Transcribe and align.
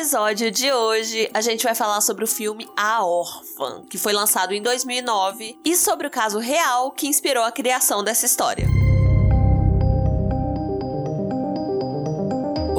episódio 0.00 0.50
de 0.50 0.72
hoje, 0.72 1.28
a 1.34 1.42
gente 1.42 1.62
vai 1.62 1.74
falar 1.74 2.00
sobre 2.00 2.24
o 2.24 2.26
filme 2.26 2.66
A 2.74 3.04
Órfã, 3.04 3.82
que 3.82 3.98
foi 3.98 4.14
lançado 4.14 4.54
em 4.54 4.62
2009, 4.62 5.58
e 5.62 5.76
sobre 5.76 6.06
o 6.06 6.10
caso 6.10 6.38
real 6.38 6.90
que 6.90 7.06
inspirou 7.06 7.44
a 7.44 7.52
criação 7.52 8.02
dessa 8.02 8.24
história. 8.24 8.66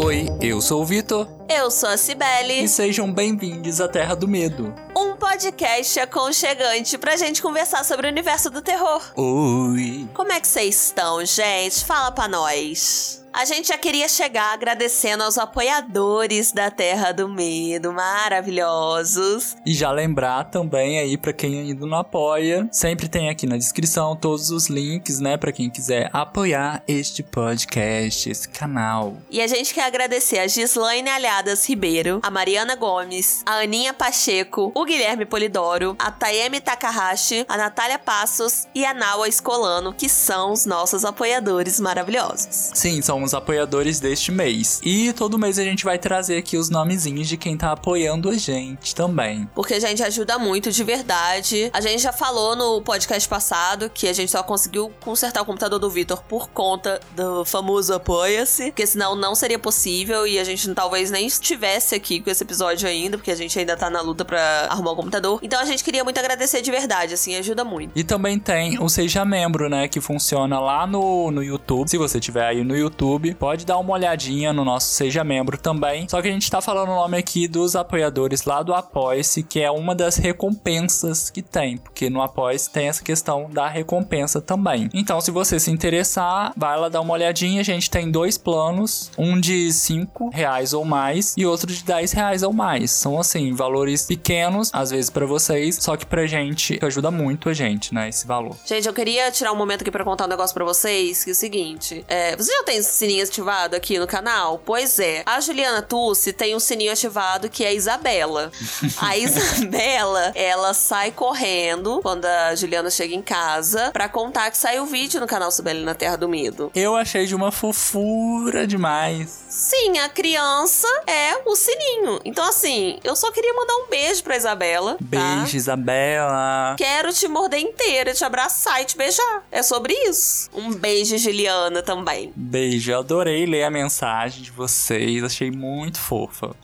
Oi, 0.03 0.29
eu 0.41 0.59
sou 0.61 0.81
o 0.81 0.85
Vitor. 0.85 1.27
Eu 1.47 1.69
sou 1.69 1.89
a 1.89 1.95
Cibele. 1.95 2.63
E 2.63 2.67
sejam 2.67 3.13
bem-vindos 3.13 3.79
à 3.79 3.87
Terra 3.87 4.15
do 4.15 4.27
Medo. 4.27 4.73
Um 4.97 5.15
podcast 5.15 5.99
aconchegante 5.99 6.97
pra 6.97 7.15
gente 7.17 7.39
conversar 7.39 7.85
sobre 7.85 8.07
o 8.07 8.09
universo 8.09 8.49
do 8.49 8.63
terror. 8.63 8.99
Oi. 9.15 10.09
Como 10.15 10.31
é 10.31 10.39
que 10.39 10.47
vocês 10.47 10.87
estão, 10.87 11.23
gente? 11.23 11.85
Fala 11.85 12.11
pra 12.11 12.27
nós. 12.27 13.20
A 13.33 13.45
gente 13.45 13.69
já 13.69 13.77
queria 13.77 14.09
chegar 14.09 14.53
agradecendo 14.53 15.23
aos 15.23 15.37
apoiadores 15.37 16.51
da 16.51 16.69
Terra 16.69 17.13
do 17.13 17.29
Medo, 17.29 17.93
maravilhosos. 17.93 19.55
E 19.65 19.73
já 19.73 19.89
lembrar 19.89 20.43
também 20.45 20.99
aí 20.99 21.17
para 21.17 21.31
quem 21.31 21.61
ainda 21.61 21.85
não 21.85 21.97
apoia, 21.97 22.67
sempre 22.73 23.07
tem 23.07 23.29
aqui 23.29 23.47
na 23.47 23.55
descrição 23.55 24.17
todos 24.17 24.51
os 24.51 24.67
links, 24.67 25.19
né, 25.21 25.37
para 25.37 25.53
quem 25.53 25.69
quiser 25.69 26.09
apoiar 26.11 26.83
este 26.85 27.23
podcast, 27.23 28.29
esse 28.29 28.49
canal. 28.49 29.15
E 29.29 29.41
a 29.41 29.47
gente 29.47 29.73
quer 29.73 29.85
agradecer 29.85 30.39
a 30.39 30.47
Gislaine 30.47 31.09
Alhadas 31.09 31.67
Ribeiro, 31.67 32.19
a 32.21 32.29
Mariana 32.29 32.75
Gomes, 32.75 33.43
a 33.45 33.61
Aninha 33.61 33.93
Pacheco, 33.93 34.73
o 34.75 34.83
Guilherme 34.83 35.25
Polidoro, 35.25 35.95
a 35.97 36.11
Taemi 36.11 36.59
Takahashi, 36.59 37.45
a 37.47 37.55
Natália 37.55 37.97
Passos 37.97 38.67
e 38.75 38.83
a 38.83 38.93
Naua 38.93 39.29
Escolano, 39.29 39.93
que 39.93 40.09
são 40.09 40.51
os 40.51 40.65
nossos 40.65 41.05
apoiadores 41.05 41.79
maravilhosos. 41.79 42.71
Sim, 42.73 43.01
são 43.01 43.20
os 43.23 43.33
apoiadores 43.33 43.99
deste 43.99 44.31
mês. 44.31 44.79
E 44.83 45.13
todo 45.13 45.37
mês 45.37 45.59
a 45.59 45.63
gente 45.63 45.83
vai 45.83 45.97
trazer 45.97 46.37
aqui 46.37 46.57
os 46.57 46.69
nomezinhos 46.69 47.27
de 47.27 47.37
quem 47.37 47.57
tá 47.57 47.71
apoiando 47.71 48.29
a 48.29 48.35
gente 48.35 48.95
também. 48.95 49.47
Porque 49.53 49.73
a 49.73 49.79
gente 49.79 50.03
ajuda 50.03 50.37
muito 50.37 50.71
de 50.71 50.83
verdade. 50.83 51.69
A 51.73 51.81
gente 51.81 52.01
já 52.01 52.13
falou 52.13 52.55
no 52.55 52.81
podcast 52.81 53.27
passado 53.27 53.89
que 53.89 54.07
a 54.07 54.13
gente 54.13 54.31
só 54.31 54.43
conseguiu 54.43 54.91
consertar 54.99 55.41
o 55.41 55.45
computador 55.45 55.79
do 55.79 55.89
Vitor 55.89 56.21
por 56.23 56.49
conta 56.49 56.99
do 57.15 57.45
famoso 57.45 57.93
Apoia-se, 57.93 58.65
porque 58.65 58.85
senão 58.87 59.15
não 59.15 59.35
seria 59.35 59.59
possível 59.59 60.25
e 60.25 60.39
a 60.39 60.43
gente 60.43 60.73
talvez 60.73 61.11
nem 61.11 61.25
estivesse 61.27 61.95
aqui 61.95 62.19
com 62.19 62.29
esse 62.29 62.43
episódio 62.43 62.87
ainda, 62.87 63.17
porque 63.17 63.31
a 63.31 63.35
gente 63.35 63.57
ainda 63.57 63.75
tá 63.75 63.89
na 63.89 64.01
luta 64.01 64.23
para 64.23 64.67
arrumar 64.69 64.91
o 64.91 64.95
computador. 64.95 65.39
Então 65.41 65.59
a 65.59 65.65
gente 65.65 65.83
queria 65.83 66.03
muito 66.03 66.19
agradecer 66.19 66.61
de 66.61 66.71
verdade, 66.71 67.13
assim, 67.13 67.35
ajuda 67.35 67.63
muito. 67.63 67.91
E 67.95 68.03
também 68.03 68.39
tem 68.39 68.79
o 68.79 68.89
Seja 68.89 69.25
Membro, 69.25 69.69
né, 69.69 69.87
que 69.87 69.99
funciona 69.99 70.59
lá 70.59 70.87
no, 70.87 71.31
no 71.31 71.43
YouTube. 71.43 71.89
Se 71.89 71.97
você 71.97 72.19
tiver 72.19 72.45
aí 72.45 72.63
no 72.63 72.75
YouTube, 72.75 73.10
YouTube. 73.11 73.35
Pode 73.35 73.65
dar 73.65 73.77
uma 73.77 73.93
olhadinha 73.93 74.53
no 74.53 74.63
nosso 74.63 74.87
Seja 74.87 75.23
Membro 75.23 75.57
também. 75.57 76.07
Só 76.07 76.21
que 76.21 76.27
a 76.27 76.31
gente 76.31 76.49
tá 76.49 76.61
falando 76.61 76.89
o 76.89 76.95
nome 76.95 77.17
aqui 77.17 77.47
dos 77.47 77.75
apoiadores 77.75 78.43
lá 78.45 78.63
do 78.63 78.73
Apoia-se, 78.73 79.43
que 79.43 79.59
é 79.59 79.69
uma 79.69 79.93
das 79.93 80.15
recompensas 80.17 81.29
que 81.29 81.41
tem, 81.41 81.77
porque 81.77 82.09
no 82.09 82.21
Apoia-se 82.21 82.69
tem 82.69 82.87
essa 82.87 83.03
questão 83.03 83.49
da 83.49 83.67
recompensa 83.67 84.41
também. 84.41 84.89
Então, 84.93 85.19
se 85.19 85.31
você 85.31 85.59
se 85.59 85.71
interessar, 85.71 86.53
vai 86.55 86.79
lá 86.79 86.89
dar 86.89 87.01
uma 87.01 87.13
olhadinha. 87.13 87.61
A 87.61 87.65
gente 87.65 87.89
tem 87.89 88.09
dois 88.09 88.37
planos, 88.37 89.11
um 89.17 89.39
de 89.39 89.71
5 89.71 90.29
reais 90.29 90.73
ou 90.73 90.85
mais 90.85 91.35
e 91.37 91.45
outro 91.45 91.67
de 91.67 91.83
10 91.83 92.11
reais 92.11 92.43
ou 92.43 92.53
mais. 92.53 92.91
São 92.91 93.19
assim, 93.19 93.53
valores 93.53 94.05
pequenos, 94.05 94.69
às 94.73 94.91
vezes 94.91 95.09
para 95.09 95.25
vocês, 95.25 95.77
só 95.79 95.97
que 95.97 96.05
pra 96.05 96.25
gente 96.25 96.79
ajuda 96.81 97.11
muito 97.11 97.49
a 97.49 97.53
gente, 97.53 97.93
né, 97.93 98.09
esse 98.09 98.25
valor. 98.25 98.55
Gente, 98.65 98.87
eu 98.87 98.93
queria 98.93 99.31
tirar 99.31 99.51
um 99.51 99.55
momento 99.55 99.81
aqui 99.81 99.91
para 99.91 100.03
contar 100.03 100.25
um 100.25 100.29
negócio 100.29 100.53
para 100.53 100.65
vocês, 100.65 101.23
que 101.23 101.31
é 101.31 101.33
o 101.33 101.35
seguinte, 101.35 102.05
é, 102.07 102.35
você 102.35 102.51
já 102.51 102.63
tem 102.63 102.81
sininho 103.01 103.23
ativado 103.23 103.75
aqui 103.75 103.97
no 103.97 104.05
canal? 104.05 104.61
Pois 104.63 104.99
é. 104.99 105.23
A 105.25 105.39
Juliana 105.41 105.81
Tussi 105.81 106.31
tem 106.31 106.55
um 106.55 106.59
sininho 106.59 106.91
ativado 106.91 107.49
que 107.49 107.63
é 107.63 107.69
a 107.69 107.73
Isabela. 107.73 108.51
a 108.97 109.17
Isabela, 109.17 110.31
ela 110.35 110.71
sai 110.75 111.09
correndo 111.11 111.99
quando 112.03 112.25
a 112.25 112.53
Juliana 112.53 112.91
chega 112.91 113.15
em 113.15 113.21
casa 113.21 113.89
pra 113.91 114.07
contar 114.07 114.51
que 114.51 114.57
saiu 114.57 114.85
vídeo 114.85 115.19
no 115.19 115.25
canal 115.25 115.49
Sibeli 115.49 115.83
na 115.83 115.95
Terra 115.95 116.15
do 116.15 116.29
Medo. 116.29 116.71
Eu 116.75 116.95
achei 116.95 117.25
de 117.25 117.33
uma 117.33 117.51
fofura 117.51 118.67
demais. 118.67 119.45
Sim, 119.49 119.97
a 119.97 120.07
criança 120.07 120.87
é 121.07 121.41
o 121.43 121.55
sininho. 121.55 122.19
Então, 122.23 122.47
assim, 122.47 122.99
eu 123.03 123.15
só 123.15 123.31
queria 123.31 123.53
mandar 123.53 123.75
um 123.77 123.87
beijo 123.89 124.23
pra 124.23 124.37
Isabela. 124.37 124.91
Tá? 124.93 124.97
Beijo, 125.01 125.57
Isabela. 125.57 126.75
Quero 126.77 127.11
te 127.11 127.27
morder 127.27 127.59
inteira, 127.59 128.13
te 128.13 128.23
abraçar 128.23 128.81
e 128.81 128.85
te 128.85 128.95
beijar. 128.95 129.43
É 129.51 129.63
sobre 129.63 129.93
isso. 130.07 130.49
Um 130.53 130.71
beijo, 130.71 131.17
Juliana, 131.17 131.81
também. 131.81 132.31
Beijo, 132.35 132.90
eu 132.91 132.99
adorei 132.99 133.45
ler 133.45 133.63
a 133.63 133.71
mensagem 133.71 134.43
de 134.43 134.51
vocês, 134.51 135.23
achei 135.23 135.49
muito 135.49 135.99
fofa. 135.99 136.55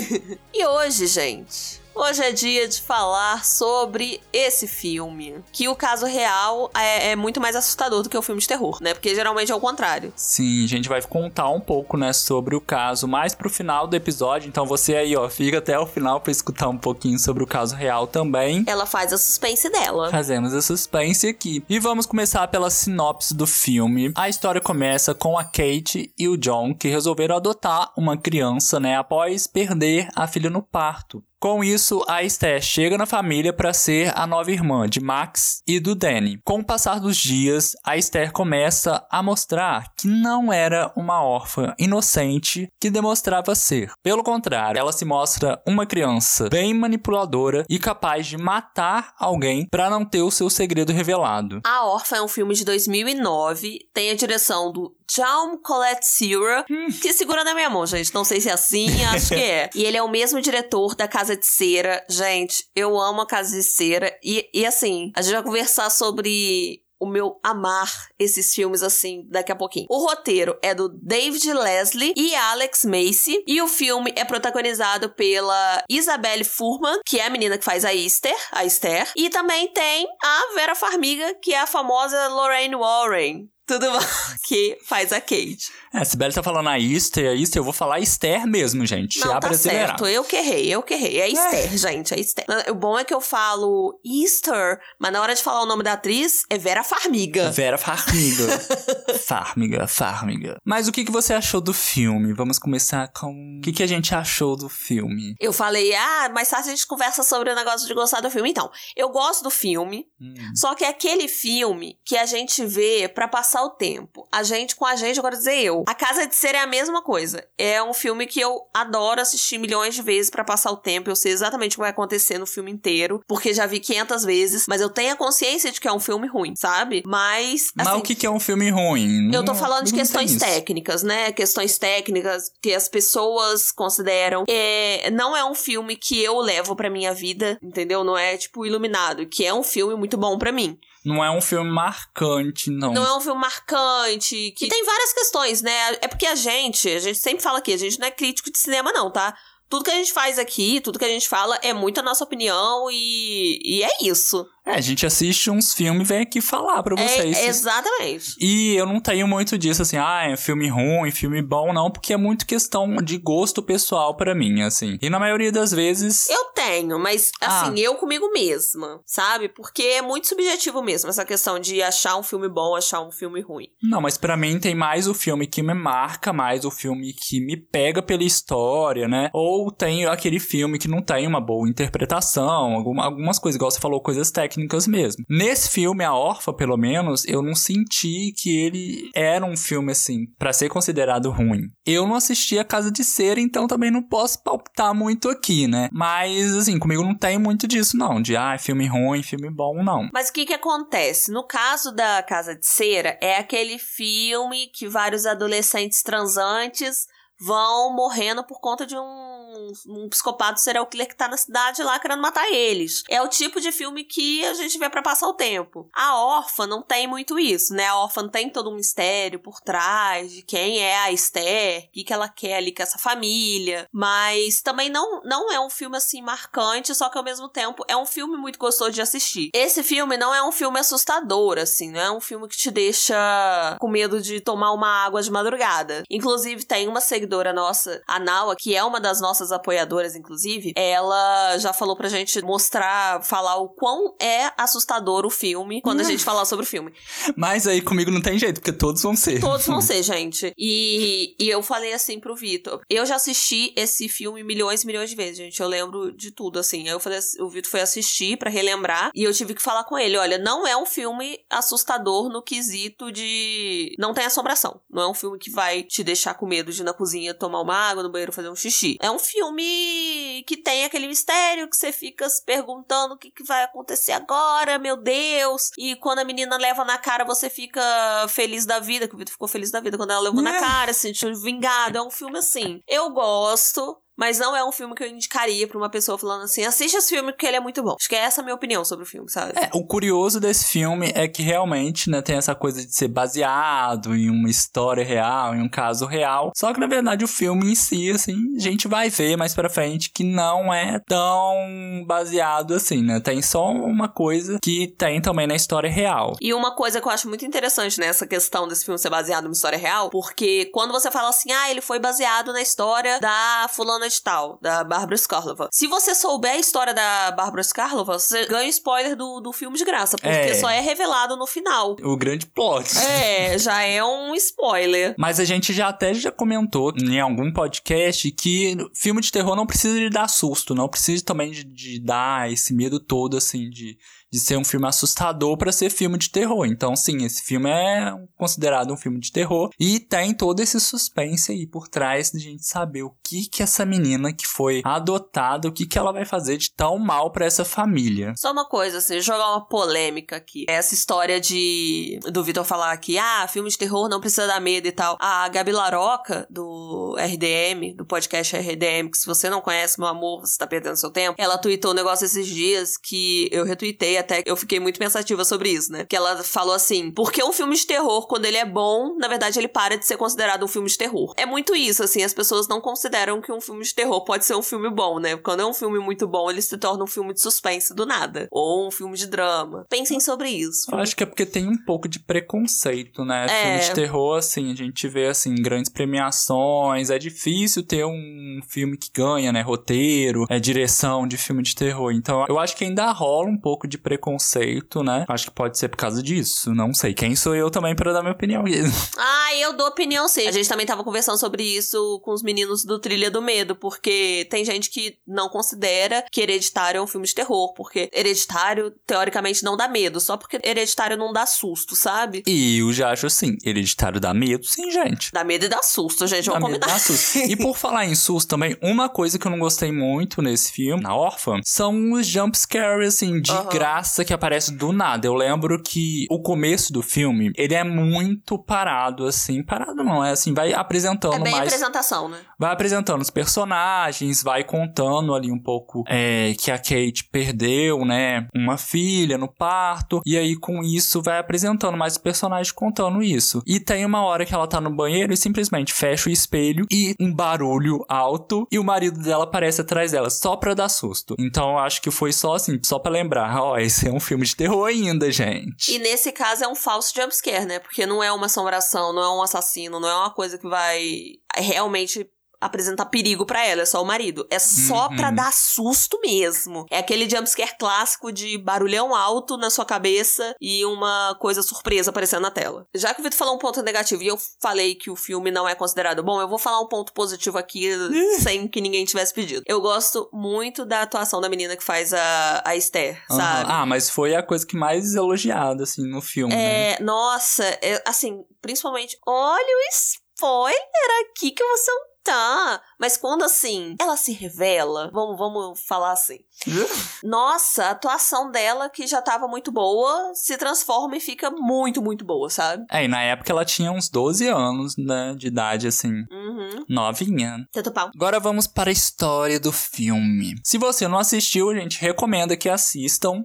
e 0.52 0.66
hoje, 0.66 1.06
gente, 1.06 1.80
Hoje 1.98 2.22
é 2.22 2.30
dia 2.30 2.68
de 2.68 2.82
falar 2.82 3.42
sobre 3.42 4.20
esse 4.30 4.66
filme. 4.66 5.36
Que 5.50 5.66
o 5.66 5.74
caso 5.74 6.04
real 6.04 6.70
é, 6.76 7.12
é, 7.12 7.16
muito 7.16 7.40
mais 7.40 7.56
assustador 7.56 8.02
do 8.02 8.10
que 8.10 8.18
o 8.18 8.20
filme 8.20 8.38
de 8.38 8.46
terror, 8.46 8.76
né? 8.82 8.92
Porque 8.92 9.14
geralmente 9.14 9.50
é 9.50 9.54
o 9.54 9.60
contrário. 9.60 10.12
Sim, 10.14 10.62
a 10.62 10.68
gente 10.68 10.90
vai 10.90 11.00
contar 11.00 11.48
um 11.48 11.58
pouco, 11.58 11.96
né, 11.96 12.12
sobre 12.12 12.54
o 12.54 12.60
caso 12.60 13.08
mais 13.08 13.34
pro 13.34 13.48
final 13.48 13.86
do 13.86 13.96
episódio. 13.96 14.46
Então 14.46 14.66
você 14.66 14.94
aí, 14.94 15.16
ó, 15.16 15.26
fica 15.30 15.56
até 15.56 15.78
o 15.78 15.86
final 15.86 16.20
para 16.20 16.30
escutar 16.30 16.68
um 16.68 16.76
pouquinho 16.76 17.18
sobre 17.18 17.42
o 17.42 17.46
caso 17.46 17.74
real 17.74 18.06
também. 18.06 18.62
Ela 18.66 18.84
faz 18.84 19.14
a 19.14 19.16
suspense 19.16 19.70
dela. 19.70 20.10
Fazemos 20.10 20.52
a 20.52 20.60
suspense 20.60 21.26
aqui. 21.26 21.64
E 21.66 21.78
vamos 21.78 22.04
começar 22.04 22.46
pela 22.48 22.68
sinopse 22.68 23.32
do 23.32 23.46
filme. 23.46 24.12
A 24.14 24.28
história 24.28 24.60
começa 24.60 25.14
com 25.14 25.38
a 25.38 25.44
Kate 25.44 26.12
e 26.18 26.28
o 26.28 26.36
John 26.36 26.74
que 26.74 26.88
resolveram 26.88 27.36
adotar 27.36 27.90
uma 27.96 28.18
criança, 28.18 28.78
né, 28.78 28.98
após 28.98 29.46
perder 29.46 30.10
a 30.14 30.26
filha 30.26 30.50
no 30.50 30.60
parto. 30.60 31.24
Com 31.38 31.62
isso, 31.62 32.02
a 32.08 32.22
Esther 32.22 32.62
chega 32.62 32.96
na 32.96 33.04
família 33.04 33.52
para 33.52 33.74
ser 33.74 34.10
a 34.16 34.26
nova 34.26 34.50
irmã 34.50 34.88
de 34.88 35.00
Max 35.00 35.62
e 35.68 35.78
do 35.78 35.94
Danny. 35.94 36.40
Com 36.42 36.60
o 36.60 36.64
passar 36.64 36.98
dos 36.98 37.16
dias, 37.16 37.72
a 37.84 37.94
Esther 37.96 38.32
começa 38.32 39.06
a 39.10 39.22
mostrar 39.22 39.92
que 39.94 40.08
não 40.08 40.50
era 40.50 40.90
uma 40.96 41.22
órfã 41.22 41.74
inocente 41.78 42.68
que 42.80 42.88
demonstrava 42.88 43.54
ser. 43.54 43.92
Pelo 44.02 44.24
contrário, 44.24 44.78
ela 44.78 44.92
se 44.92 45.04
mostra 45.04 45.62
uma 45.66 45.84
criança 45.84 46.48
bem 46.48 46.72
manipuladora 46.72 47.66
e 47.68 47.78
capaz 47.78 48.26
de 48.26 48.38
matar 48.38 49.12
alguém 49.18 49.68
para 49.70 49.90
não 49.90 50.06
ter 50.06 50.22
o 50.22 50.30
seu 50.30 50.48
segredo 50.48 50.92
revelado. 50.92 51.60
A 51.64 51.86
Órfã 51.86 52.16
é 52.16 52.22
um 52.22 52.28
filme 52.28 52.54
de 52.54 52.64
2009, 52.64 53.80
tem 53.92 54.10
a 54.10 54.16
direção 54.16 54.72
do 54.72 54.95
John 55.14 55.58
Colette 55.58 56.06
Sierra, 56.06 56.64
hum. 56.70 56.86
que 57.00 57.12
segura 57.12 57.44
na 57.44 57.54
minha 57.54 57.70
mão, 57.70 57.86
gente. 57.86 58.14
Não 58.14 58.24
sei 58.24 58.40
se 58.40 58.48
é 58.48 58.52
assim, 58.52 58.88
acho 59.06 59.28
que 59.28 59.34
é. 59.34 59.70
E 59.74 59.84
ele 59.84 59.96
é 59.96 60.02
o 60.02 60.08
mesmo 60.08 60.40
diretor 60.40 60.94
da 60.94 61.08
Casa 61.08 61.36
de 61.36 61.46
Cera. 61.46 62.04
Gente, 62.08 62.64
eu 62.74 62.98
amo 62.98 63.20
a 63.20 63.26
Casa 63.26 63.56
de 63.56 63.62
Cera. 63.62 64.16
E, 64.22 64.48
e 64.52 64.66
assim, 64.66 65.12
a 65.14 65.22
gente 65.22 65.34
vai 65.34 65.42
conversar 65.42 65.90
sobre 65.90 66.82
o 66.98 67.06
meu 67.06 67.38
amar 67.42 67.90
esses 68.18 68.54
filmes 68.54 68.82
assim 68.82 69.26
daqui 69.28 69.52
a 69.52 69.56
pouquinho. 69.56 69.86
O 69.88 69.98
roteiro 69.98 70.58
é 70.62 70.74
do 70.74 70.88
David 70.88 71.52
Leslie 71.52 72.14
e 72.16 72.34
Alex 72.34 72.84
Macy 72.84 73.42
e 73.46 73.60
o 73.60 73.68
filme 73.68 74.12
é 74.16 74.24
protagonizado 74.24 75.10
pela 75.10 75.84
Isabelle 75.88 76.44
Furman, 76.44 77.00
que 77.04 77.18
é 77.18 77.26
a 77.26 77.30
menina 77.30 77.58
que 77.58 77.64
faz 77.64 77.84
a 77.84 77.92
Esther, 77.92 78.36
a 78.52 78.64
Esther, 78.64 79.10
e 79.16 79.28
também 79.28 79.68
tem 79.68 80.06
a 80.22 80.54
Vera 80.54 80.74
Farmiga, 80.74 81.34
que 81.42 81.52
é 81.52 81.60
a 81.60 81.66
famosa 81.66 82.28
Lorraine 82.28 82.76
Warren, 82.76 83.48
tudo 83.66 83.90
bom? 83.90 83.98
que 84.46 84.78
faz 84.84 85.12
a 85.12 85.20
Kate. 85.20 85.72
É, 85.92 85.98
a 85.98 86.04
Sibeli 86.04 86.32
tá 86.32 86.42
falando 86.42 86.68
a 86.68 86.78
Esther, 86.78 87.30
a 87.30 87.34
Esther, 87.34 87.60
eu 87.60 87.64
vou 87.64 87.72
falar 87.72 87.98
Esther 87.98 88.46
mesmo, 88.46 88.86
gente. 88.86 89.18
Não, 89.18 89.40
tá 89.40 89.52
certo, 89.54 90.06
eu 90.06 90.22
que 90.22 90.36
errei, 90.36 90.72
eu 90.72 90.82
que 90.82 90.94
errei. 90.94 91.20
É 91.20 91.28
Esther, 91.28 91.74
é. 91.74 91.76
gente, 91.76 92.14
é 92.14 92.20
Esther. 92.20 92.44
O 92.70 92.74
bom 92.74 92.96
é 92.96 93.04
que 93.04 93.12
eu 93.12 93.20
falo 93.20 93.98
Easter, 94.04 94.78
mas 95.00 95.12
na 95.12 95.20
hora 95.20 95.34
de 95.34 95.42
falar 95.42 95.62
o 95.62 95.66
nome 95.66 95.82
da 95.82 95.94
atriz, 95.94 96.44
é 96.48 96.56
Vera 96.56 96.84
Farmiga. 96.84 97.50
Vera 97.50 97.76
Farmiga. 97.76 98.58
Farmiga, 99.26 99.86
Farmiga. 99.88 100.60
Mas 100.64 100.86
o 100.86 100.92
que, 100.92 101.04
que 101.04 101.10
você 101.10 101.34
achou 101.34 101.60
do 101.60 101.72
filme? 101.72 102.32
Vamos 102.32 102.58
começar 102.58 103.08
com... 103.12 103.58
O 103.58 103.62
que, 103.62 103.72
que 103.72 103.82
a 103.82 103.86
gente 103.86 104.14
achou 104.14 104.56
do 104.56 104.68
filme? 104.68 105.34
Eu 105.40 105.52
falei, 105.52 105.92
ah, 105.94 106.28
mais 106.32 106.48
tarde 106.48 106.68
a 106.68 106.70
gente 106.70 106.86
conversa 106.86 107.24
sobre 107.24 107.50
o 107.50 107.54
negócio 107.54 107.88
de 107.88 107.94
gostar 107.94 108.20
do 108.20 108.30
filme. 108.30 108.50
Então, 108.50 108.70
eu 108.94 109.08
gosto 109.08 109.42
do 109.42 109.50
filme, 109.50 110.06
hum. 110.20 110.34
só 110.54 110.74
que 110.74 110.84
é 110.84 110.88
aquele 110.88 111.26
filme 111.26 111.98
que 112.04 112.16
a 112.16 112.26
gente 112.26 112.64
vê 112.64 113.08
para 113.08 113.26
passar 113.26 113.55
passar 113.56 113.62
o 113.62 113.70
tempo. 113.70 114.28
A 114.30 114.42
gente 114.42 114.76
com 114.76 114.84
a 114.84 114.94
gente, 114.94 115.18
agora 115.18 115.36
dizer 115.36 115.58
eu. 115.58 115.84
A 115.88 115.94
Casa 115.94 116.26
de 116.26 116.34
Ser 116.34 116.54
é 116.54 116.60
a 116.60 116.66
mesma 116.66 117.02
coisa. 117.02 117.42
É 117.56 117.82
um 117.82 117.94
filme 117.94 118.26
que 118.26 118.40
eu 118.40 118.60
adoro 118.74 119.20
assistir 119.20 119.58
milhões 119.58 119.94
de 119.94 120.02
vezes 120.02 120.30
para 120.30 120.44
passar 120.44 120.70
o 120.70 120.76
tempo. 120.76 121.10
Eu 121.10 121.16
sei 121.16 121.32
exatamente 121.32 121.72
o 121.72 121.76
que 121.76 121.80
vai 121.80 121.90
acontecer 121.90 122.38
no 122.38 122.46
filme 122.46 122.70
inteiro, 122.70 123.22
porque 123.26 123.54
já 123.54 123.66
vi 123.66 123.80
500 123.80 124.24
vezes, 124.24 124.66
mas 124.68 124.80
eu 124.80 124.90
tenho 124.90 125.14
a 125.14 125.16
consciência 125.16 125.72
de 125.72 125.80
que 125.80 125.88
é 125.88 125.92
um 125.92 126.00
filme 126.00 126.26
ruim, 126.26 126.54
sabe? 126.56 127.02
Mas. 127.06 127.72
Assim, 127.78 127.90
mas 127.90 127.98
o 127.98 128.02
que 128.02 128.26
é 128.26 128.30
um 128.30 128.40
filme 128.40 128.68
ruim? 128.70 129.32
Eu 129.32 129.44
tô 129.44 129.54
falando 129.54 129.86
de 129.86 129.92
questões 129.92 130.36
técnicas, 130.36 131.02
né? 131.02 131.32
Questões 131.32 131.78
técnicas 131.78 132.50
que 132.60 132.74
as 132.74 132.88
pessoas 132.88 133.70
consideram. 133.72 134.44
É, 134.48 135.10
não 135.10 135.36
é 135.36 135.44
um 135.44 135.54
filme 135.54 135.96
que 135.96 136.22
eu 136.22 136.38
levo 136.38 136.76
pra 136.76 136.90
minha 136.90 137.14
vida, 137.14 137.58
entendeu? 137.62 138.04
Não 138.04 138.16
é 138.16 138.36
tipo 138.36 138.66
Iluminado, 138.66 139.26
que 139.26 139.44
é 139.44 139.54
um 139.54 139.62
filme 139.62 139.94
muito 139.94 140.16
bom 140.16 140.36
para 140.36 140.52
mim. 140.52 140.78
Não 141.06 141.24
é 141.24 141.30
um 141.30 141.40
filme 141.40 141.70
marcante, 141.70 142.70
não. 142.70 142.92
Não 142.92 143.06
é 143.06 143.16
um 143.16 143.20
filme 143.20 143.40
marcante. 143.40 144.50
Que 144.56 144.68
tem 144.68 144.84
várias 144.84 145.12
questões, 145.12 145.62
né? 145.62 145.72
É 146.00 146.08
porque 146.08 146.26
a 146.26 146.34
gente, 146.34 146.88
a 146.88 146.98
gente 146.98 147.18
sempre 147.18 147.42
fala 147.42 147.58
aqui, 147.58 147.72
a 147.72 147.78
gente 147.78 147.98
não 148.00 148.08
é 148.08 148.10
crítico 148.10 148.50
de 148.50 148.58
cinema, 148.58 148.92
não, 148.92 149.10
tá? 149.10 149.34
tudo 149.68 149.84
que 149.84 149.90
a 149.90 149.94
gente 149.94 150.12
faz 150.12 150.38
aqui, 150.38 150.80
tudo 150.80 150.98
que 150.98 151.04
a 151.04 151.08
gente 151.08 151.28
fala 151.28 151.58
é 151.62 151.72
muito 151.72 151.98
a 151.98 152.02
nossa 152.02 152.22
opinião 152.22 152.88
e, 152.90 153.60
e 153.64 153.82
é 153.82 153.90
isso. 154.02 154.46
É, 154.66 154.72
a 154.74 154.80
gente 154.80 155.06
assiste 155.06 155.48
uns 155.50 155.72
filmes 155.72 156.08
e 156.10 156.12
vem 156.12 156.22
aqui 156.22 156.40
falar 156.40 156.82
pra 156.82 157.00
É, 157.00 157.06
vocês. 157.08 157.38
exatamente. 157.46 158.34
E 158.40 158.74
eu 158.74 158.84
não 158.84 159.00
tenho 159.00 159.28
muito 159.28 159.56
disso, 159.56 159.82
assim, 159.82 159.96
ah, 159.96 160.24
é 160.28 160.36
filme 160.36 160.68
ruim, 160.68 161.10
filme 161.12 161.40
bom, 161.40 161.72
não, 161.72 161.88
porque 161.90 162.12
é 162.12 162.16
muito 162.16 162.44
questão 162.46 162.96
de 162.96 163.16
gosto 163.16 163.62
pessoal 163.62 164.16
pra 164.16 164.34
mim, 164.34 164.62
assim. 164.62 164.98
E 165.00 165.08
na 165.08 165.18
maioria 165.20 165.52
das 165.52 165.70
vezes. 165.70 166.28
Eu 166.28 166.46
tenho, 166.46 166.98
mas 166.98 167.30
Ah. 167.40 167.62
assim, 167.62 167.78
eu 167.78 167.94
comigo 167.94 168.28
mesma, 168.32 169.00
sabe? 169.06 169.48
Porque 169.48 169.82
é 169.82 170.02
muito 170.02 170.26
subjetivo 170.26 170.82
mesmo 170.82 171.10
essa 171.10 171.24
questão 171.24 171.60
de 171.60 171.80
achar 171.80 172.16
um 172.16 172.22
filme 172.24 172.48
bom, 172.48 172.74
achar 172.74 173.00
um 173.00 173.12
filme 173.12 173.40
ruim. 173.40 173.68
Não, 173.82 174.00
mas 174.00 174.18
pra 174.18 174.36
mim 174.36 174.58
tem 174.58 174.74
mais 174.74 175.06
o 175.06 175.14
filme 175.14 175.46
que 175.46 175.62
me 175.62 175.74
marca, 175.74 176.32
mais 176.32 176.64
o 176.64 176.70
filme 176.72 177.12
que 177.12 177.38
me 177.40 177.56
pega 177.56 178.02
pela 178.02 178.24
história, 178.24 179.06
né? 179.06 179.30
Ou 179.32 179.70
tem 179.70 180.06
aquele 180.06 180.40
filme 180.40 180.76
que 180.78 180.88
não 180.88 181.00
tem 181.02 181.24
uma 181.26 181.40
boa 181.40 181.68
interpretação, 181.68 182.74
alguma- 182.74 183.04
algumas 183.04 183.38
coisas, 183.38 183.56
igual 183.56 183.70
você 183.70 183.78
falou, 183.80 184.00
coisas 184.00 184.30
técnicas 184.30 184.55
mesmo. 184.88 185.24
Nesse 185.28 185.70
filme, 185.70 186.04
A 186.04 186.14
Orfa, 186.14 186.52
pelo 186.52 186.76
menos, 186.76 187.24
eu 187.26 187.42
não 187.42 187.54
senti 187.54 188.32
que 188.36 188.50
ele 188.50 189.10
era 189.14 189.44
um 189.44 189.56
filme, 189.56 189.92
assim, 189.92 190.26
pra 190.38 190.52
ser 190.52 190.68
considerado 190.68 191.30
ruim. 191.30 191.62
Eu 191.84 192.06
não 192.06 192.14
assisti 192.14 192.58
A 192.58 192.64
Casa 192.64 192.90
de 192.90 193.04
Cera, 193.04 193.40
então 193.40 193.66
também 193.66 193.90
não 193.90 194.02
posso 194.02 194.42
palpitar 194.42 194.94
muito 194.94 195.28
aqui, 195.28 195.66
né? 195.66 195.88
Mas, 195.92 196.54
assim, 196.54 196.78
comigo 196.78 197.02
não 197.02 197.16
tem 197.16 197.38
muito 197.38 197.66
disso, 197.66 197.96
não. 197.96 198.20
De, 198.20 198.36
ah, 198.36 198.56
filme 198.58 198.86
ruim, 198.86 199.22
filme 199.22 199.50
bom, 199.50 199.82
não. 199.82 200.08
Mas 200.12 200.28
o 200.28 200.32
que 200.32 200.46
que 200.46 200.54
acontece? 200.54 201.32
No 201.32 201.46
caso 201.46 201.92
da 201.92 202.22
Casa 202.22 202.54
de 202.54 202.66
Cera, 202.66 203.18
é 203.20 203.36
aquele 203.36 203.78
filme 203.78 204.68
que 204.72 204.88
vários 204.88 205.26
adolescentes 205.26 206.02
transantes 206.02 207.06
vão 207.38 207.92
morrendo 207.92 208.44
por 208.44 208.60
conta 208.60 208.86
de 208.86 208.96
um, 208.96 209.72
um 209.88 210.08
psicopata 210.08 210.58
serial 210.58 210.86
killer 210.86 211.08
que 211.08 211.16
tá 211.16 211.28
na 211.28 211.36
cidade 211.36 211.82
lá 211.82 211.98
querendo 211.98 212.20
matar 212.20 212.50
eles. 212.50 213.02
É 213.08 213.20
o 213.22 213.28
tipo 213.28 213.60
de 213.60 213.72
filme 213.72 214.04
que 214.04 214.44
a 214.44 214.54
gente 214.54 214.78
vê 214.78 214.88
pra 214.88 215.02
passar 215.02 215.28
o 215.28 215.34
tempo. 215.34 215.88
A 215.94 216.16
órfã 216.20 216.66
não 216.66 216.82
tem 216.82 217.06
muito 217.06 217.38
isso, 217.38 217.74
né? 217.74 217.86
A 217.86 217.96
órfã 217.96 218.28
tem 218.28 218.50
todo 218.50 218.70
um 218.70 218.76
mistério 218.76 219.38
por 219.38 219.60
trás 219.60 220.32
de 220.32 220.42
quem 220.42 220.78
é 220.78 220.98
a 220.98 221.12
Esther, 221.12 221.84
o 221.84 221.90
que, 221.92 222.04
que 222.04 222.12
ela 222.12 222.28
quer 222.28 222.56
ali 222.56 222.72
com 222.72 222.82
essa 222.82 222.98
família. 222.98 223.86
Mas 223.92 224.60
também 224.60 224.88
não, 224.88 225.22
não 225.22 225.52
é 225.52 225.60
um 225.60 225.70
filme 225.70 225.96
assim 225.96 226.22
marcante, 226.22 226.94
só 226.94 227.08
que 227.08 227.18
ao 227.18 227.24
mesmo 227.24 227.48
tempo 227.48 227.84
é 227.88 227.96
um 227.96 228.06
filme 228.06 228.36
muito 228.36 228.58
gostoso 228.58 228.92
de 228.92 229.02
assistir. 229.02 229.50
Esse 229.54 229.82
filme 229.82 230.16
não 230.16 230.34
é 230.34 230.42
um 230.42 230.52
filme 230.52 230.78
assustador, 230.78 231.58
assim, 231.58 231.90
não 231.90 232.00
é 232.00 232.10
um 232.10 232.20
filme 232.20 232.48
que 232.48 232.56
te 232.56 232.70
deixa 232.70 233.76
com 233.80 233.88
medo 233.88 234.20
de 234.20 234.40
tomar 234.40 234.72
uma 234.72 235.04
água 235.04 235.22
de 235.22 235.30
madrugada. 235.30 236.02
Inclusive, 236.10 236.64
tem 236.64 236.88
uma 236.88 237.00
seguidora 237.26 237.52
nossa, 237.52 238.00
a 238.06 238.20
Naua, 238.20 238.54
que 238.56 238.74
é 238.74 238.84
uma 238.84 239.00
das 239.00 239.20
nossas 239.20 239.50
apoiadoras, 239.50 240.14
inclusive, 240.14 240.72
ela 240.76 241.58
já 241.58 241.72
falou 241.72 241.96
pra 241.96 242.08
gente 242.08 242.40
mostrar, 242.42 243.22
falar 243.24 243.56
o 243.56 243.68
quão 243.68 244.14
é 244.20 244.52
assustador 244.56 245.26
o 245.26 245.30
filme 245.30 245.80
quando 245.82 246.00
a 246.00 246.04
gente 246.04 246.22
falar 246.22 246.44
sobre 246.44 246.64
o 246.64 246.68
filme. 246.68 246.92
Mas 247.36 247.66
aí 247.66 247.82
comigo 247.82 248.10
não 248.10 248.20
tem 248.22 248.38
jeito, 248.38 248.60
porque 248.60 248.72
todos 248.72 249.02
vão 249.02 249.16
ser. 249.16 249.40
Todos 249.40 249.66
vão 249.66 249.80
ser, 249.82 250.02
gente. 250.02 250.52
E, 250.56 251.34
e 251.40 251.48
eu 251.48 251.62
falei 251.62 251.92
assim 251.92 252.20
pro 252.20 252.36
Vitor. 252.36 252.80
Eu 252.88 253.04
já 253.04 253.16
assisti 253.16 253.72
esse 253.76 254.08
filme 254.08 254.44
milhões 254.44 254.84
e 254.84 254.86
milhões 254.86 255.10
de 255.10 255.16
vezes, 255.16 255.36
gente. 255.36 255.60
Eu 255.60 255.68
lembro 255.68 256.12
de 256.12 256.30
tudo, 256.30 256.58
assim. 256.58 256.82
Aí 256.82 256.94
eu 256.94 257.00
falei, 257.00 257.18
assim- 257.18 257.42
o 257.42 257.48
Vitor 257.48 257.70
foi 257.70 257.80
assistir 257.80 258.36
pra 258.38 258.50
relembrar. 258.50 259.10
E 259.14 259.24
eu 259.24 259.32
tive 259.34 259.54
que 259.54 259.62
falar 259.62 259.84
com 259.84 259.98
ele: 259.98 260.16
olha, 260.16 260.38
não 260.38 260.66
é 260.66 260.76
um 260.76 260.86
filme 260.86 261.38
assustador 261.50 262.28
no 262.28 262.42
quesito 262.42 263.10
de. 263.10 263.94
Não 263.98 264.14
tem 264.14 264.24
assombração. 264.24 264.80
Não 264.90 265.02
é 265.02 265.08
um 265.10 265.14
filme 265.14 265.38
que 265.38 265.50
vai 265.50 265.82
te 265.82 266.04
deixar 266.04 266.34
com 266.34 266.46
medo 266.46 266.72
de 266.72 266.80
ir 266.82 266.84
na 266.84 266.92
cozinha 266.92 267.15
tomar 267.34 267.60
uma 267.60 267.74
água, 267.74 268.02
no 268.02 268.10
banheiro 268.10 268.32
fazer 268.32 268.48
um 268.48 268.56
xixi. 268.56 268.96
É 269.00 269.10
um 269.10 269.18
filme 269.18 270.44
que 270.46 270.56
tem 270.56 270.84
aquele 270.84 271.06
mistério 271.06 271.68
que 271.68 271.76
você 271.76 271.92
fica 271.92 272.28
se 272.28 272.44
perguntando 272.44 273.14
o 273.14 273.18
que, 273.18 273.30
que 273.30 273.44
vai 273.44 273.64
acontecer 273.64 274.12
agora, 274.12 274.78
meu 274.78 274.96
Deus. 274.96 275.70
E 275.78 275.96
quando 275.96 276.20
a 276.20 276.24
menina 276.24 276.56
leva 276.56 276.84
na 276.84 276.98
cara, 276.98 277.24
você 277.24 277.48
fica 277.50 277.82
feliz 278.28 278.66
da 278.66 278.78
vida, 278.78 279.08
que 279.08 279.14
o 279.14 279.18
Vitor 279.18 279.32
ficou 279.32 279.48
feliz 279.48 279.70
da 279.70 279.80
vida 279.80 279.96
quando 279.96 280.10
ela 280.10 280.20
levou 280.20 280.42
na 280.42 280.56
É. 280.56 280.60
cara, 280.60 280.92
se 280.92 281.00
sentiu 281.00 281.34
vingado. 281.40 281.98
É 281.98 282.02
um 282.02 282.10
filme 282.10 282.38
assim. 282.38 282.80
Eu 282.86 283.10
gosto. 283.10 283.96
Mas 284.16 284.38
não 284.38 284.56
é 284.56 284.64
um 284.64 284.72
filme 284.72 284.94
que 284.94 285.04
eu 285.04 285.08
indicaria 285.08 285.66
pra 285.68 285.76
uma 285.76 285.90
pessoa 285.90 286.18
falando 286.18 286.44
assim: 286.44 286.64
assiste 286.64 286.96
esse 286.96 287.10
filme 287.10 287.32
porque 287.32 287.46
ele 287.46 287.56
é 287.56 287.60
muito 287.60 287.82
bom. 287.82 287.96
Acho 287.98 288.08
que 288.08 288.16
é 288.16 288.20
essa 288.20 288.40
a 288.40 288.44
minha 288.44 288.54
opinião 288.54 288.84
sobre 288.84 289.04
o 289.04 289.08
filme, 289.08 289.30
sabe? 289.30 289.52
É, 289.56 289.70
o 289.72 289.84
curioso 289.84 290.40
desse 290.40 290.66
filme 290.66 291.12
é 291.14 291.28
que 291.28 291.42
realmente, 291.42 292.10
né, 292.10 292.22
tem 292.22 292.36
essa 292.36 292.54
coisa 292.54 292.84
de 292.84 292.94
ser 292.94 293.08
baseado 293.08 294.14
em 294.14 294.30
uma 294.30 294.48
história 294.48 295.04
real, 295.04 295.54
em 295.54 295.62
um 295.62 295.68
caso 295.68 296.06
real. 296.06 296.52
Só 296.56 296.72
que, 296.72 296.80
na 296.80 296.86
verdade, 296.86 297.24
o 297.24 297.28
filme 297.28 297.70
em 297.70 297.74
si, 297.74 298.10
assim, 298.10 298.36
a 298.56 298.60
gente 298.60 298.88
vai 298.88 299.10
ver 299.10 299.36
mais 299.36 299.54
pra 299.54 299.68
frente 299.68 300.10
que 300.10 300.24
não 300.24 300.72
é 300.72 300.98
tão 301.00 302.04
baseado 302.06 302.74
assim, 302.74 303.02
né? 303.02 303.20
Tem 303.20 303.42
só 303.42 303.70
uma 303.70 304.08
coisa 304.08 304.58
que 304.62 304.88
tem 304.98 305.20
também 305.20 305.46
na 305.46 305.54
história 305.54 305.90
real. 305.90 306.36
E 306.40 306.54
uma 306.54 306.74
coisa 306.74 307.00
que 307.00 307.06
eu 307.06 307.12
acho 307.12 307.28
muito 307.28 307.44
interessante 307.44 307.98
nessa 307.98 308.26
questão 308.26 308.66
desse 308.66 308.84
filme 308.84 308.98
ser 308.98 309.10
baseado 309.10 309.44
numa 309.44 309.52
história 309.52 309.78
real, 309.78 310.10
porque 310.10 310.70
quando 310.72 310.92
você 310.92 311.10
fala 311.10 311.28
assim, 311.28 311.52
ah, 311.52 311.70
ele 311.70 311.80
foi 311.80 311.98
baseado 311.98 312.52
na 312.52 312.62
história 312.62 313.20
da 313.20 313.66
fulana 313.70 314.05
de 314.08 314.20
tal, 314.22 314.58
da 314.60 314.82
Bárbara 314.84 315.14
Skarlova. 315.16 315.68
Se 315.72 315.86
você 315.86 316.14
souber 316.14 316.52
a 316.52 316.58
história 316.58 316.92
da 316.94 317.30
Bárbara 317.32 317.60
Skarlova, 317.62 318.18
você 318.18 318.46
ganha 318.46 318.68
spoiler 318.68 319.16
do, 319.16 319.40
do 319.40 319.52
filme 319.52 319.76
de 319.76 319.84
graça, 319.84 320.16
porque 320.16 320.28
É. 320.28 320.54
só 320.54 320.68
é 320.70 320.80
revelado 320.80 321.36
no 321.36 321.46
final. 321.46 321.96
O 322.02 322.16
grande 322.16 322.46
plot. 322.46 322.96
É, 322.98 323.58
já 323.58 323.82
é 323.82 324.02
um 324.04 324.34
spoiler. 324.34 325.14
Mas 325.18 325.38
a 325.40 325.44
gente 325.44 325.72
já 325.72 325.88
até 325.88 326.12
já 326.14 326.30
comentou 326.32 326.92
em 326.96 327.20
algum 327.20 327.52
podcast 327.52 328.30
que 328.32 328.76
filme 328.94 329.20
de 329.20 329.30
terror 329.32 329.54
não 329.56 329.66
precisa 329.66 329.98
de 329.98 330.10
dar 330.10 330.28
susto, 330.28 330.74
não 330.74 330.88
precisa 330.88 331.24
também 331.24 331.50
de, 331.50 331.64
de 331.64 332.00
dar 332.00 332.50
esse 332.50 332.74
medo 332.74 332.98
todo, 333.00 333.36
assim, 333.36 333.68
de, 333.70 333.96
de 334.32 334.40
ser 334.40 334.56
um 334.56 334.64
filme 334.64 334.86
assustador 334.86 335.56
pra 335.56 335.72
ser 335.72 335.90
filme 335.90 336.18
de 336.18 336.30
terror. 336.30 336.66
Então, 336.66 336.96
sim, 336.96 337.24
esse 337.24 337.42
filme 337.42 337.70
é 337.70 338.12
considerado 338.36 338.92
um 338.92 338.96
filme 338.96 339.20
de 339.20 339.32
terror 339.32 339.70
e 339.78 340.00
tem 340.00 340.34
todo 340.34 340.60
esse 340.60 340.78
suspense 340.80 341.52
aí 341.52 341.66
por 341.66 341.88
trás 341.88 342.30
de 342.30 342.38
gente 342.38 342.66
saber 342.66 343.02
o 343.02 343.14
que 343.24 343.48
que 343.48 343.62
essa 343.62 343.84
menina 343.84 344.32
que 344.32 344.46
foi 344.46 344.82
adotada, 344.84 345.68
o 345.68 345.72
que 345.72 345.86
que 345.86 345.98
ela 345.98 346.12
vai 346.12 346.24
fazer 346.24 346.56
de 346.56 346.70
tão 346.70 346.98
mal 346.98 347.30
pra 347.30 347.46
essa 347.46 347.64
família. 347.64 348.34
Só 348.36 348.52
uma 348.52 348.68
coisa, 348.68 348.98
assim, 348.98 349.20
jogar 349.20 349.50
uma 349.50 349.66
polêmica 349.66 350.36
aqui. 350.36 350.66
Essa 350.68 350.94
história 350.94 351.40
de. 351.40 352.18
do 352.32 352.44
Vitor 352.44 352.64
falar 352.64 352.96
que, 352.98 353.18
ah, 353.18 353.46
filme 353.48 353.70
de 353.70 353.78
terror 353.78 354.08
não 354.08 354.20
precisa 354.20 354.46
dar 354.46 354.60
medo 354.60 354.86
e 354.86 354.92
tal. 354.92 355.16
A 355.20 355.48
Gabi 355.48 355.72
Laroca, 355.72 356.46
do 356.50 357.16
RDM, 357.18 357.94
do 357.96 358.04
podcast 358.04 358.56
RDM, 358.56 359.10
que 359.10 359.18
se 359.18 359.26
você 359.26 359.48
não 359.48 359.60
conhece, 359.60 359.98
meu 359.98 360.08
amor, 360.08 360.40
você 360.40 360.58
tá 360.58 360.66
perdendo 360.66 360.96
seu 360.96 361.10
tempo. 361.10 361.36
Ela 361.38 361.58
tweetou 361.58 361.92
um 361.92 361.94
negócio 361.94 362.24
esses 362.24 362.46
dias 362.46 362.96
que 362.96 363.48
eu 363.52 363.64
retuitei 363.64 364.15
até. 364.18 364.42
Eu 364.46 364.56
fiquei 364.56 364.80
muito 364.80 364.98
pensativa 364.98 365.44
sobre 365.44 365.70
isso, 365.70 365.92
né? 365.92 366.04
Que 366.08 366.16
ela 366.16 366.42
falou 366.42 366.74
assim: 366.74 367.10
porque 367.10 367.42
um 367.42 367.52
filme 367.52 367.74
de 367.76 367.86
terror, 367.86 368.26
quando 368.26 368.44
ele 368.44 368.56
é 368.56 368.64
bom, 368.64 369.16
na 369.16 369.28
verdade 369.28 369.58
ele 369.58 369.68
para 369.68 369.96
de 369.96 370.06
ser 370.06 370.16
considerado 370.16 370.64
um 370.64 370.68
filme 370.68 370.88
de 370.88 370.96
terror. 370.96 371.34
É 371.36 371.46
muito 371.46 371.74
isso, 371.74 372.02
assim, 372.02 372.22
as 372.22 372.34
pessoas 372.34 372.68
não 372.68 372.80
consideram 372.80 373.40
que 373.40 373.52
um 373.52 373.60
filme 373.60 373.82
de 373.82 373.94
terror 373.94 374.24
pode 374.24 374.44
ser 374.44 374.54
um 374.54 374.62
filme 374.62 374.90
bom, 374.90 375.18
né? 375.18 375.36
Quando 375.36 375.60
é 375.60 375.66
um 375.66 375.74
filme 375.74 375.98
muito 375.98 376.26
bom, 376.26 376.50
ele 376.50 376.62
se 376.62 376.76
torna 376.78 377.04
um 377.04 377.06
filme 377.06 377.32
de 377.32 377.40
suspense 377.40 377.94
do 377.94 378.06
nada. 378.06 378.48
Ou 378.50 378.86
um 378.86 378.90
filme 378.90 379.16
de 379.16 379.26
drama. 379.26 379.86
Pensem 379.88 380.20
sobre 380.20 380.48
isso. 380.50 380.90
Eu 380.90 380.98
acho 380.98 381.16
que 381.16 381.22
é 381.22 381.26
porque 381.26 381.46
tem 381.46 381.68
um 381.68 381.76
pouco 381.76 382.08
de 382.08 382.18
preconceito, 382.18 383.24
né? 383.24 383.46
É. 383.46 383.62
Filme 383.62 383.80
de 383.80 383.94
terror, 383.94 384.38
assim, 384.38 384.72
a 384.72 384.74
gente 384.74 385.08
vê, 385.08 385.26
assim, 385.26 385.54
grandes 385.54 385.90
premiações. 385.90 387.10
É 387.10 387.18
difícil 387.18 387.82
ter 387.82 388.04
um 388.04 388.60
filme 388.68 388.96
que 388.96 389.10
ganha, 389.14 389.52
né? 389.52 389.62
Roteiro, 389.62 390.46
é 390.48 390.58
direção 390.58 391.26
de 391.26 391.36
filme 391.36 391.62
de 391.62 391.74
terror. 391.74 392.12
Então, 392.12 392.44
eu 392.48 392.58
acho 392.58 392.76
que 392.76 392.84
ainda 392.84 393.10
rola 393.12 393.48
um 393.48 393.58
pouco 393.58 393.86
de 393.86 393.98
preconceito, 394.06 395.02
né? 395.02 395.24
Acho 395.28 395.46
que 395.46 395.50
pode 395.50 395.76
ser 395.76 395.88
por 395.88 395.96
causa 395.96 396.22
disso. 396.22 396.72
Não 396.72 396.94
sei. 396.94 397.12
Quem 397.12 397.34
sou 397.34 397.56
eu 397.56 397.68
também 397.70 397.96
para 397.96 398.12
dar 398.12 398.22
minha 398.22 398.32
opinião? 398.32 398.62
Ah, 399.18 399.54
eu 399.56 399.72
dou 399.76 399.86
opinião 399.86 400.28
sim. 400.28 400.46
A 400.46 400.52
gente 400.52 400.68
também 400.68 400.84
tava 400.84 401.02
conversando 401.02 401.38
sobre 401.38 401.62
isso 401.62 402.20
com 402.22 402.32
os 402.32 402.42
meninos 402.42 402.84
do 402.84 402.98
Trilha 402.98 403.30
do 403.30 403.40
Medo, 403.40 403.74
porque 403.74 404.46
tem 404.50 404.64
gente 404.64 404.90
que 404.90 405.16
não 405.26 405.48
considera 405.48 406.24
que 406.30 406.40
Hereditário 406.40 406.98
é 406.98 407.02
um 407.02 407.06
filme 407.06 407.26
de 407.26 407.34
terror, 407.34 407.72
porque 407.74 408.10
Hereditário, 408.12 408.92
teoricamente, 409.06 409.64
não 409.64 409.76
dá 409.76 409.88
medo, 409.88 410.20
só 410.20 410.36
porque 410.36 410.60
Hereditário 410.62 411.16
não 411.16 411.32
dá 411.32 411.46
susto, 411.46 411.96
sabe? 411.96 412.42
E 412.46 412.78
eu 412.78 412.92
já 412.92 413.10
acho 413.10 413.26
assim, 413.26 413.56
hereditário 413.64 414.20
dá 414.20 414.34
medo, 414.34 414.64
sim, 414.66 414.90
gente. 414.90 415.30
Dá 415.32 415.42
medo 415.44 415.64
e 415.64 415.68
dá 415.68 415.82
susto, 415.82 416.26
gente, 416.26 416.46
vamos 416.46 416.62
combinar. 416.62 416.86
dá 416.86 416.98
susto. 416.98 417.38
E 417.38 417.56
por 417.56 417.76
falar 417.76 418.04
em 418.06 418.14
susto 418.14 418.48
também, 418.48 418.76
uma 418.82 419.08
coisa 419.08 419.38
que 419.38 419.46
eu 419.46 419.50
não 419.50 419.58
gostei 419.58 419.90
muito 419.92 420.42
nesse 420.42 420.72
filme, 420.72 421.02
na 421.02 421.14
Órfã, 421.14 421.60
são 421.64 422.12
os 422.12 422.26
jump 422.26 422.56
scares, 422.56 423.14
assim, 423.14 423.40
de 423.40 423.52
Aham. 423.52 423.68
graça 423.68 423.95
que 424.24 424.32
aparecem 424.32 424.76
do 424.76 424.92
nada. 424.92 425.26
Eu 425.26 425.34
lembro 425.34 425.82
que 425.82 426.26
o 426.30 426.40
começo 426.40 426.92
do 426.92 427.02
filme, 427.02 427.52
ele 427.56 427.74
é 427.74 427.84
muito 427.84 428.58
parado, 428.58 429.26
assim. 429.26 429.62
Parado 429.62 430.02
não, 430.02 430.24
é 430.24 430.30
assim, 430.30 430.54
vai 430.54 430.72
apresentando 430.72 431.34
É 431.34 431.40
bem 431.40 431.52
mais. 431.52 431.66
apresentação, 431.66 432.28
né? 432.28 432.38
Vai 432.58 432.72
apresentando 432.72 433.22
os 433.22 433.30
personagens, 433.30 434.42
vai 434.42 434.64
contando 434.64 435.34
ali 435.34 435.50
um 435.50 435.58
pouco 435.58 436.04
é, 436.08 436.54
que 436.58 436.70
a 436.70 436.78
Kate 436.78 437.28
perdeu, 437.30 438.04
né, 438.04 438.48
uma 438.54 438.76
filha 438.76 439.36
no 439.36 439.48
parto, 439.48 440.20
e 440.24 440.36
aí 440.36 440.56
com 440.56 440.82
isso 440.82 441.22
vai 441.22 441.38
apresentando 441.38 441.96
mais 441.96 442.16
personagens 442.18 442.72
contando 442.72 443.22
isso. 443.22 443.62
E 443.66 443.80
tem 443.80 444.04
uma 444.04 444.22
hora 444.22 444.44
que 444.44 444.54
ela 444.54 444.66
tá 444.66 444.80
no 444.80 444.94
banheiro 444.94 445.32
e 445.32 445.36
simplesmente 445.36 445.92
fecha 445.92 446.28
o 446.28 446.32
espelho 446.32 446.86
e 446.90 447.14
um 447.20 447.32
barulho 447.32 448.04
alto 448.08 448.66
e 448.70 448.78
o 448.78 448.84
marido 448.84 449.20
dela 449.20 449.44
aparece 449.44 449.80
atrás 449.80 450.12
dela, 450.12 450.30
só 450.30 450.56
pra 450.56 450.74
dar 450.74 450.88
susto. 450.88 451.34
Então 451.38 451.72
eu 451.72 451.78
acho 451.78 452.00
que 452.00 452.10
foi 452.10 452.32
só 452.32 452.54
assim, 452.54 452.78
só 452.82 452.98
pra 452.98 453.10
lembrar, 453.12 453.60
ó, 453.60 453.74
oh, 453.74 453.78
esse 453.86 454.08
é 454.08 454.12
um 454.12 454.20
filme 454.20 454.44
de 454.44 454.54
terror 454.54 454.86
ainda, 454.86 455.30
gente. 455.30 455.92
E 455.92 455.98
nesse 455.98 456.32
caso 456.32 456.64
é 456.64 456.68
um 456.68 456.74
falso 456.74 457.12
jumpscare, 457.14 457.64
né? 457.64 457.78
Porque 457.78 458.04
não 458.04 458.22
é 458.22 458.32
uma 458.32 458.46
assombração, 458.46 459.12
não 459.12 459.22
é 459.22 459.30
um 459.30 459.42
assassino, 459.42 459.98
não 459.98 460.08
é 460.08 460.14
uma 460.14 460.30
coisa 460.30 460.58
que 460.58 460.68
vai 460.68 461.34
realmente 461.56 462.28
apresentar 462.60 463.06
perigo 463.06 463.44
para 463.46 463.64
ela, 463.64 463.82
é 463.82 463.86
só 463.86 464.02
o 464.02 464.06
marido. 464.06 464.46
É 464.50 464.58
só 464.58 465.08
uhum. 465.08 465.16
pra 465.16 465.30
dar 465.30 465.52
susto 465.52 466.18
mesmo. 466.22 466.86
É 466.90 466.98
aquele 466.98 467.28
jumpscare 467.28 467.76
clássico 467.78 468.32
de 468.32 468.58
barulhão 468.58 469.14
alto 469.14 469.56
na 469.56 469.70
sua 469.70 469.84
cabeça 469.84 470.54
e 470.60 470.84
uma 470.84 471.36
coisa 471.40 471.62
surpresa 471.62 472.10
aparecendo 472.10 472.42
na 472.42 472.50
tela. 472.50 472.86
Já 472.94 473.14
que 473.14 473.20
o 473.20 473.24
Vitor 473.24 473.38
falou 473.38 473.54
um 473.54 473.58
ponto 473.58 473.82
negativo 473.82 474.22
e 474.22 474.26
eu 474.26 474.38
falei 474.60 474.94
que 474.94 475.10
o 475.10 475.16
filme 475.16 475.50
não 475.50 475.68
é 475.68 475.74
considerado 475.74 476.22
bom, 476.22 476.40
eu 476.40 476.48
vou 476.48 476.58
falar 476.58 476.80
um 476.80 476.88
ponto 476.88 477.12
positivo 477.12 477.58
aqui 477.58 477.90
sem 478.40 478.68
que 478.68 478.80
ninguém 478.80 479.04
tivesse 479.04 479.32
pedido. 479.32 479.62
Eu 479.66 479.80
gosto 479.80 480.28
muito 480.32 480.84
da 480.84 481.02
atuação 481.02 481.40
da 481.40 481.48
menina 481.48 481.76
que 481.76 481.84
faz 481.84 482.12
a, 482.12 482.62
a 482.64 482.76
Esther, 482.76 483.22
uhum. 483.30 483.36
sabe? 483.36 483.70
Ah, 483.70 483.86
mas 483.86 484.10
foi 484.10 484.34
a 484.34 484.42
coisa 484.42 484.66
que 484.66 484.76
mais 484.76 485.14
elogiada, 485.14 485.84
assim, 485.84 486.08
no 486.08 486.20
filme. 486.20 486.54
É, 486.54 486.90
né? 486.90 486.96
nossa, 487.00 487.64
é, 487.64 488.02
assim, 488.06 488.44
principalmente, 488.60 489.18
olha 489.26 489.76
o 489.76 489.88
spoiler 489.92 490.76
aqui 491.22 491.50
que 491.50 491.64
você 491.64 491.90
não 491.90 492.15
Tá, 492.26 492.82
mas 492.98 493.16
quando 493.16 493.44
assim, 493.44 493.94
ela 494.00 494.16
se 494.16 494.32
revela, 494.32 495.08
vamos, 495.12 495.38
vamos 495.38 495.80
falar 495.86 496.10
assim. 496.10 496.40
Nossa, 497.22 497.84
a 497.84 497.90
atuação 497.90 498.50
dela, 498.50 498.90
que 498.90 499.06
já 499.06 499.22
tava 499.22 499.46
muito 499.46 499.70
boa, 499.70 500.32
se 500.34 500.56
transforma 500.56 501.16
e 501.16 501.20
fica 501.20 501.52
muito, 501.52 502.02
muito 502.02 502.24
boa, 502.24 502.50
sabe? 502.50 502.84
É, 502.90 503.04
e 503.04 503.08
na 503.08 503.22
época 503.22 503.52
ela 503.52 503.64
tinha 503.64 503.92
uns 503.92 504.08
12 504.08 504.48
anos, 504.48 504.96
né, 504.96 505.36
de 505.38 505.46
idade, 505.46 505.86
assim. 505.86 506.24
Uhum. 506.28 506.84
Novinha. 506.88 507.64
Tanto 507.72 507.92
pau. 507.92 508.10
Agora 508.12 508.40
vamos 508.40 508.66
para 508.66 508.90
a 508.90 508.92
história 508.92 509.60
do 509.60 509.70
filme. 509.70 510.56
Se 510.64 510.78
você 510.78 511.06
não 511.06 511.18
assistiu, 511.18 511.70
a 511.70 511.74
gente 511.76 512.00
recomenda 512.00 512.56
que 512.56 512.68
assistam 512.68 513.44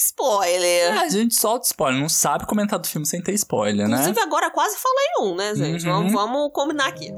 spoiler. 0.00 0.92
É, 0.92 0.98
a 0.98 1.08
gente 1.08 1.34
solta 1.34 1.66
spoiler, 1.66 2.00
não 2.00 2.08
sabe 2.08 2.46
comentar 2.46 2.78
do 2.78 2.86
filme 2.88 3.06
sem 3.06 3.22
ter 3.22 3.32
spoiler, 3.34 3.86
Inclusive, 3.86 3.96
né? 3.96 4.10
Inclusive, 4.10 4.20
agora 4.20 4.50
quase 4.50 4.76
falei 4.76 5.06
um, 5.20 5.36
né, 5.36 5.54
gente? 5.54 5.86
Uhum. 5.86 5.92
Vamos, 5.92 6.12
vamos 6.12 6.52
combinar 6.52 6.88
aqui. 6.88 7.12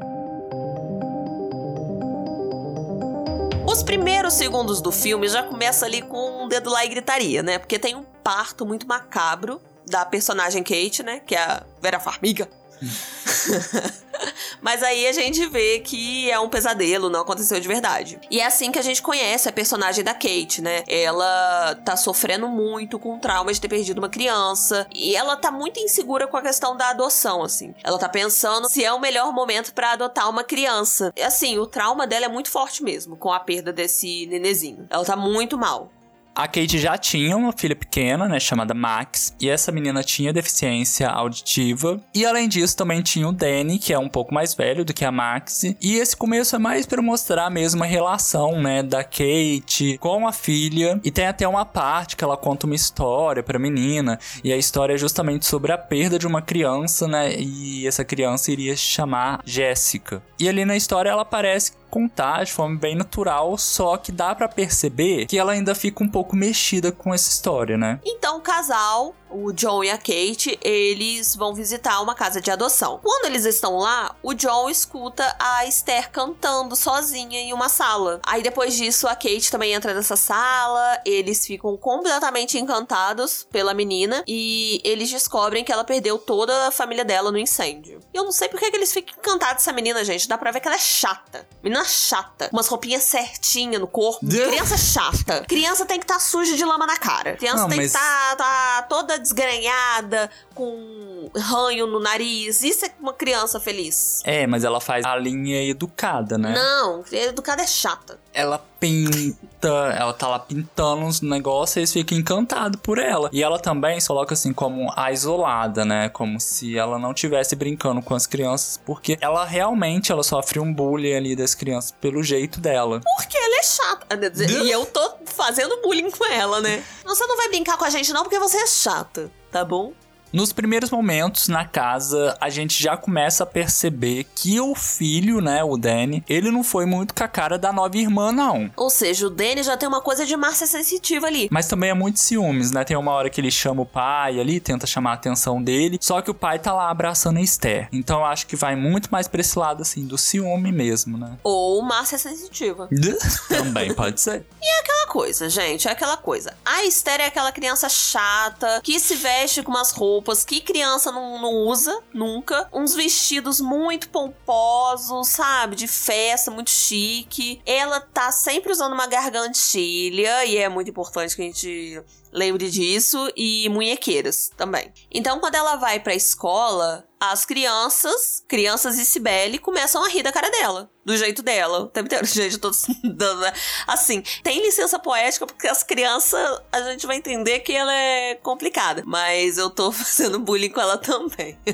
Os 3.73 3.83
primeiros 3.83 4.35
segundos 4.35 4.83
do 4.83 4.93
filme 4.93 5.27
já 5.27 5.43
começa 5.43 5.87
ali 5.87 6.03
com 6.03 6.45
um 6.45 6.47
dedo 6.47 6.69
lá 6.69 6.85
e 6.85 6.89
gritaria, 6.91 7.43
né? 7.43 7.59
Porque 7.59 7.79
tem 7.79 7.97
um 7.97 8.03
parto 8.03 8.67
muito 8.67 8.87
macabro 8.87 9.63
da 9.87 10.05
personagem 10.05 10.63
Kate, 10.63 11.03
né? 11.03 11.21
Que 11.21 11.35
é 11.35 11.41
a 11.41 11.63
Vera 11.81 11.99
Farmiga. 11.99 12.47
Mas 14.61 14.83
aí 14.83 15.07
a 15.07 15.13
gente 15.13 15.47
vê 15.47 15.81
que 15.81 16.31
é 16.31 16.39
um 16.39 16.49
pesadelo, 16.49 17.11
não 17.11 17.21
aconteceu 17.21 17.61
de 17.61 17.69
verdade. 17.69 18.19
E 18.31 18.41
é 18.41 18.47
assim 18.47 18.71
que 18.71 18.79
a 18.79 18.83
gente 18.83 19.03
conhece 19.03 19.49
a 19.49 19.53
personagem 19.53 20.05
da 20.05 20.15
Kate, 20.15 20.61
né? 20.61 20.85
Ela 20.87 21.75
tá 21.85 21.97
sofrendo 21.97 22.49
muito 22.49 22.99
com 22.99 23.17
o 23.17 23.19
trauma 23.19 23.53
de 23.53 23.61
ter 23.61 23.69
perdido 23.69 23.99
uma 23.99 24.09
criança. 24.09 24.87
E 24.95 25.15
ela 25.17 25.37
tá 25.37 25.51
muito 25.51 25.81
insegura 25.81 26.27
com 26.27 26.37
a 26.37 26.43
questão 26.43 26.77
da 26.77 26.91
adoção, 26.91 27.43
assim. 27.43 27.75
Ela 27.83 27.99
tá 27.99 28.09
pensando 28.09 28.69
se 28.69 28.85
é 28.85 28.93
o 28.93 29.01
melhor 29.01 29.33
momento 29.33 29.73
para 29.75 29.93
adotar 29.93 30.29
uma 30.29 30.45
criança. 30.45 31.13
E 31.17 31.23
assim, 31.23 31.59
o 31.59 31.67
trauma 31.67 32.07
dela 32.07 32.27
é 32.27 32.29
muito 32.29 32.51
forte 32.51 32.83
mesmo, 32.83 33.17
com 33.17 33.33
a 33.33 33.41
perda 33.41 33.73
desse 33.73 34.27
nenezinho. 34.27 34.87
Ela 34.91 35.05
tá 35.05 35.17
muito 35.17 35.59
mal. 35.59 35.91
A 36.35 36.49
Kate 36.49 36.79
já 36.79 36.97
tinha 36.97 37.37
uma 37.37 37.53
filha 37.53 37.77
pequena, 37.77 38.27
né, 38.27 38.41
chamada 38.41 38.73
Max, 38.73 39.35
e 39.39 39.51
essa 39.51 39.71
menina 39.71 40.03
tinha 40.03 40.33
deficiência 40.33 41.09
auditiva. 41.09 42.01
E 42.15 42.25
além 42.25 42.49
disso, 42.49 42.75
também 42.75 43.03
tinha 43.03 43.29
o 43.29 43.33
Danny, 43.33 43.79
que 43.79 43.93
é 43.93 43.99
um 43.99 44.09
pouco 44.09 44.33
mais 44.33 44.55
velho 44.55 44.83
do 44.83 44.95
que 44.95 45.05
a 45.05 45.13
Max. 45.13 45.65
E 45.81 45.97
esse 45.97 46.17
começo 46.17 46.57
é 46.57 46.59
mais 46.59 46.87
para 46.87 47.03
mostrar 47.03 47.51
mesmo 47.51 47.85
a 47.85 47.87
relação, 47.87 48.63
né, 48.63 48.83
da 48.83 49.05
Kate 49.05 49.99
com 49.99 50.27
a 50.27 50.33
filha. 50.33 50.99
E 51.05 51.11
tem 51.11 51.27
até 51.27 51.47
uma 51.47 51.67
parte 51.67 52.17
que 52.17 52.25
ela 52.25 52.37
conta 52.37 52.67
uma 52.67 52.75
história 52.75 53.43
pra 53.43 53.59
menina, 53.59 54.19
e 54.43 54.53
a 54.53 54.57
história 54.57 54.95
é 54.95 54.99
justamente 54.99 55.45
sobre 55.45 55.71
a 55.71 55.77
perda 55.79 56.19
de 56.19 56.27
uma 56.27 56.41
criança, 56.41 57.07
né, 57.07 57.35
e 57.39 57.87
essa 57.87 58.07
criança 58.07 58.51
iria 58.51 58.75
se 58.75 58.83
chamar 58.83 59.41
Jéssica. 59.45 60.23
E 60.41 60.49
ali 60.49 60.65
na 60.65 60.77
história 60.77 61.11
ela 61.11 61.23
aparece 61.23 61.73
contar 61.93 62.43
de 62.45 62.53
forma 62.53 62.79
bem 62.79 62.97
natural, 62.97 63.59
só 63.59 63.99
que 63.99 64.11
dá 64.11 64.35
para 64.35 64.49
perceber 64.49 65.27
que 65.27 65.39
ela 65.39 65.53
ainda 65.53 65.75
fica 65.75 66.03
um 66.03 66.09
pouco 66.09 66.35
mexida 66.35 66.91
com 66.91 67.13
essa 67.13 67.29
história, 67.29 67.77
né? 67.77 68.01
Então 68.03 68.39
o 68.39 68.41
casal 68.41 69.15
o 69.33 69.53
John 69.53 69.83
e 69.83 69.91
a 69.91 69.97
Kate, 69.97 70.59
eles 70.63 71.35
vão 71.35 71.55
visitar 71.55 72.01
uma 72.01 72.15
casa 72.15 72.41
de 72.41 72.51
adoção. 72.51 73.01
Quando 73.03 73.27
eles 73.27 73.45
estão 73.45 73.79
lá, 73.79 74.15
o 74.23 74.35
John 74.35 74.69
escuta 74.69 75.35
a 75.39 75.67
Esther 75.67 76.11
cantando 76.11 76.77
sozinha 76.77 77.41
em 77.41 77.53
uma 77.53 77.69
sala. 77.69 78.21
Aí 78.27 78.43
depois 78.43 78.77
disso, 78.77 79.09
a 79.09 79.15
Kate 79.15 79.51
também 79.51 79.73
entra 79.73 79.95
nessa 79.95 80.17
sala, 80.17 81.01
eles 81.05 81.47
ficam 81.47 81.77
completamente 81.77 82.59
encantados 82.59 83.47
pela 83.51 83.75
menina 83.75 84.23
e 84.27 84.81
eles 84.85 85.11
descobrem 85.11 85.65
que 85.65 85.73
ela 85.73 85.85
perdeu 85.85 86.19
toda 86.19 86.69
a 86.69 86.71
família 86.71 87.05
dela 87.05 87.33
no 87.33 87.39
incêndio. 87.39 88.01
E 88.13 88.17
eu 88.17 88.25
não 88.25 88.33
sei 88.33 88.49
por 88.49 88.61
que 88.61 88.67
eles 88.67 88.93
ficam 88.93 89.15
encantados 89.19 89.65
dessa 89.65 89.73
menina, 89.73 90.05
gente. 90.05 90.29
Dá 90.29 90.37
pra 90.37 90.51
ver 90.51 90.61
que 90.61 90.69
ela 90.69 90.77
é 90.77 90.81
chata. 90.81 91.47
Menina 91.63 91.82
chata. 91.85 92.49
Umas 92.53 92.69
roupinhas 92.69 93.03
certinhas 93.03 93.81
no 93.81 93.87
corpo. 93.87 94.27
Criança 94.27 94.77
chata. 94.77 95.45
Criança 95.49 95.85
tem 95.87 95.99
que 95.99 96.05
estar 96.05 96.15
tá 96.15 96.21
suja 96.21 96.57
de 96.57 96.65
lama 96.65 96.87
na 96.87 96.97
cara. 96.97 97.37
Criança 97.37 97.63
não, 97.63 97.69
tem 97.69 97.79
mas... 97.79 97.93
que 97.93 97.99
estar 97.99 98.37
tá, 98.37 98.45
tá 98.45 98.83
toda 98.89 99.19
desgrenhada, 99.19 100.31
com 100.55 101.31
ranho 101.37 101.87
no 101.87 102.01
nariz. 102.01 102.63
Isso 102.63 102.85
é 102.85 102.91
uma 103.01 103.13
criança 103.13 103.61
feliz. 103.61 104.23
É, 104.25 104.47
mas 104.47 104.65
ela 104.65 104.81
faz 104.81 105.05
a 105.05 105.17
linha 105.17 105.63
educada, 105.69 106.37
né? 106.39 106.55
Não, 106.55 107.05
educada 107.11 107.63
é 107.63 107.67
chata. 107.67 108.19
Ela 108.35 108.59
pinta, 108.81 109.69
ela 109.69 110.13
tá 110.13 110.27
lá 110.27 110.39
pintando 110.39 111.03
uns 111.03 111.21
negócios 111.21 111.77
e 111.77 111.81
eles 111.81 111.93
ficam 111.93 112.19
encantados 112.19 112.81
por 112.81 112.99
ela. 112.99 113.29
E 113.33 113.43
ela 113.43 113.59
também 113.59 114.01
se 114.01 114.09
coloca 114.09 114.35
assim 114.35 114.53
como 114.53 114.93
a 114.97 115.13
isolada, 115.13 115.85
né? 115.85 116.09
Como 116.09 116.41
se 116.41 116.77
ela 116.77 116.99
não 116.99 117.13
tivesse 117.15 117.55
brincando 117.55 118.03
com 118.03 118.15
as 118.15 118.27
crianças, 118.27 118.81
porque 118.85 119.19
ela 119.21 119.45
realmente 119.45 120.11
ela 120.11 120.23
sofre 120.23 120.59
um 120.59 120.73
bullying 120.73 121.15
ali 121.15 121.37
das 121.37 121.55
crianças 121.55 121.93
pelo 121.93 122.23
jeito 122.23 122.59
dela. 122.61 123.01
Porque 123.17 123.37
ela 123.37 123.61
é 123.61 123.63
chata. 123.63 124.21
E 124.51 124.71
eu 124.71 124.87
tô 124.87 125.17
fazendo 125.27 125.81
bullying 125.83 126.11
com 126.11 126.25
ela, 126.27 126.61
né? 126.61 126.83
Você 127.05 127.27
não 127.27 127.37
vai 127.37 127.49
brincar 127.49 127.77
com 127.77 127.85
a 127.85 127.91
gente 127.91 128.13
não 128.13 128.23
porque 128.23 128.39
você 128.39 128.57
é 128.57 128.67
chata, 128.67 129.31
tá 129.51 129.65
bom? 129.65 129.93
Nos 130.33 130.51
primeiros 130.51 130.91
momentos 130.91 131.49
na 131.49 131.67
casa, 131.67 132.35
a 132.41 132.49
gente 132.49 132.83
já 132.83 132.97
começa 132.97 133.45
a 133.45 133.47
perceber 133.47 134.25
que 134.35 134.59
o 134.59 134.75
filho, 134.75 135.43
né, 135.43 135.63
o 135.63 135.77
Danny, 135.77 136.25
ele 136.27 136.51
não 136.51 136.65
foi 136.65 136.87
muito 136.87 137.15
com 137.15 137.23
a 137.23 137.29
cara 137.29 137.59
da 137.59 137.71
nova 137.71 137.99
irmã, 137.99 138.33
não. 138.33 138.71
Ou 138.75 138.89
seja, 138.89 139.27
o 139.27 139.31
Danny 139.31 139.63
já 139.63 139.77
tem 139.77 139.87
uma 139.87 140.01
coisa 140.01 140.25
de 140.25 140.35
Márcia 140.35 140.67
sensitiva 140.67 141.27
ali. 141.27 141.49
Mas 141.51 141.67
também 141.67 141.91
é 141.91 141.95
muito 141.95 142.19
ciúmes, 142.19 142.71
né? 142.71 142.83
Tem 142.83 142.97
uma 142.97 143.13
hora 143.13 143.29
que 143.29 143.43
ele 143.43 143.51
chama 143.51 143.83
o 143.83 143.87
pai 143.87 144.41
ali, 144.41 144.59
tenta 144.59 144.87
chamar 144.87 145.11
a 145.11 145.15
atenção 145.15 145.63
dele, 145.63 145.99
só 146.01 146.23
que 146.23 146.31
o 146.31 146.35
pai 146.35 146.59
tá 146.59 146.73
lá 146.73 146.89
abraçando 146.89 147.37
a 147.37 147.43
Esther. 147.43 147.89
Então 147.93 148.21
eu 148.21 148.25
acho 148.25 148.47
que 148.47 148.57
vai 148.57 148.75
muito 148.75 149.11
mais 149.13 149.29
pra 149.29 149.43
esse 149.43 149.59
lado, 149.59 149.83
assim, 149.83 150.07
do 150.07 150.17
ciúme 150.17 150.73
mesmo, 150.73 151.19
né? 151.19 151.37
Ou 151.45 151.83
Márcia 151.83 152.17
sensitiva. 152.17 152.89
também 153.49 153.93
pode 153.93 154.19
ser. 154.19 154.47
E 154.63 154.67
é 154.67 154.81
aquela 154.81 155.07
coisa, 155.09 155.51
gente, 155.51 155.87
é 155.89 155.91
aquela 155.91 156.17
coisa. 156.17 156.55
A 156.65 156.85
Esther 156.85 157.21
é 157.21 157.27
aquela 157.27 157.53
criança 157.53 157.87
chata 157.91 158.81
que 158.83 158.99
se 158.99 159.15
veste 159.15 159.63
com 159.63 159.71
umas 159.71 159.91
roupas 159.91 160.22
roupas 160.23 160.45
que 160.45 160.61
criança 160.61 161.11
não, 161.11 161.43
não 161.43 161.53
usa 161.67 162.01
nunca. 162.15 162.69
Uns 162.73 162.95
vestidos 162.95 163.61
muito 163.61 164.09
pomposos, 164.09 165.29
sabe? 165.29 165.75
De 165.75 165.89
festa, 165.89 166.51
muito 166.51 166.71
chique. 166.71 167.61
Ela 167.67 168.01
tá 168.01 168.31
sempre 168.31 168.71
usando 168.71 168.93
uma 168.93 169.09
gargantilha 169.09 170.45
e 170.45 170.57
é 170.57 170.69
muito 170.69 170.91
importante 170.91 171.35
que 171.35 171.43
a 171.43 171.45
gente 171.45 172.05
lembre 172.33 172.71
disso, 172.71 173.31
e 173.37 173.69
munhequeiras 173.69 174.51
também. 174.57 174.91
Então, 175.11 175.39
quando 175.39 175.55
ela 175.55 175.77
vai 175.77 176.01
pra 176.01 176.15
escola, 176.15 177.07
as 177.21 177.45
crianças, 177.45 178.43
crianças 178.49 178.99
e 178.99 179.05
Cibele, 179.05 179.59
começam 179.59 180.03
a 180.03 180.09
rir 180.09 180.23
da 180.23 180.33
cara 180.33 180.51
dela. 180.51 180.91
Do 181.05 181.17
jeito 181.17 181.43
dela. 181.43 181.81
O 181.81 181.87
tempo 181.87 182.07
inteiro, 182.07 182.25
gente, 182.27 182.55
eu 182.55 182.61
tô 182.61 182.71
dando. 183.03 183.41
Né? 183.41 183.53
Assim, 183.87 184.23
tem 184.43 184.63
licença 184.63 184.99
poética, 184.99 185.47
porque 185.47 185.67
as 185.67 185.83
crianças, 185.83 186.61
a 186.71 186.81
gente 186.93 187.07
vai 187.07 187.17
entender 187.17 187.61
que 187.61 187.73
ela 187.73 187.93
é 187.93 188.35
complicada. 188.37 189.03
Mas 189.05 189.59
eu 189.59 189.69
tô 189.69 189.91
fazendo 189.93 190.39
bullying 190.39 190.71
com 190.71 190.81
ela 190.81 190.99
também. 190.99 191.59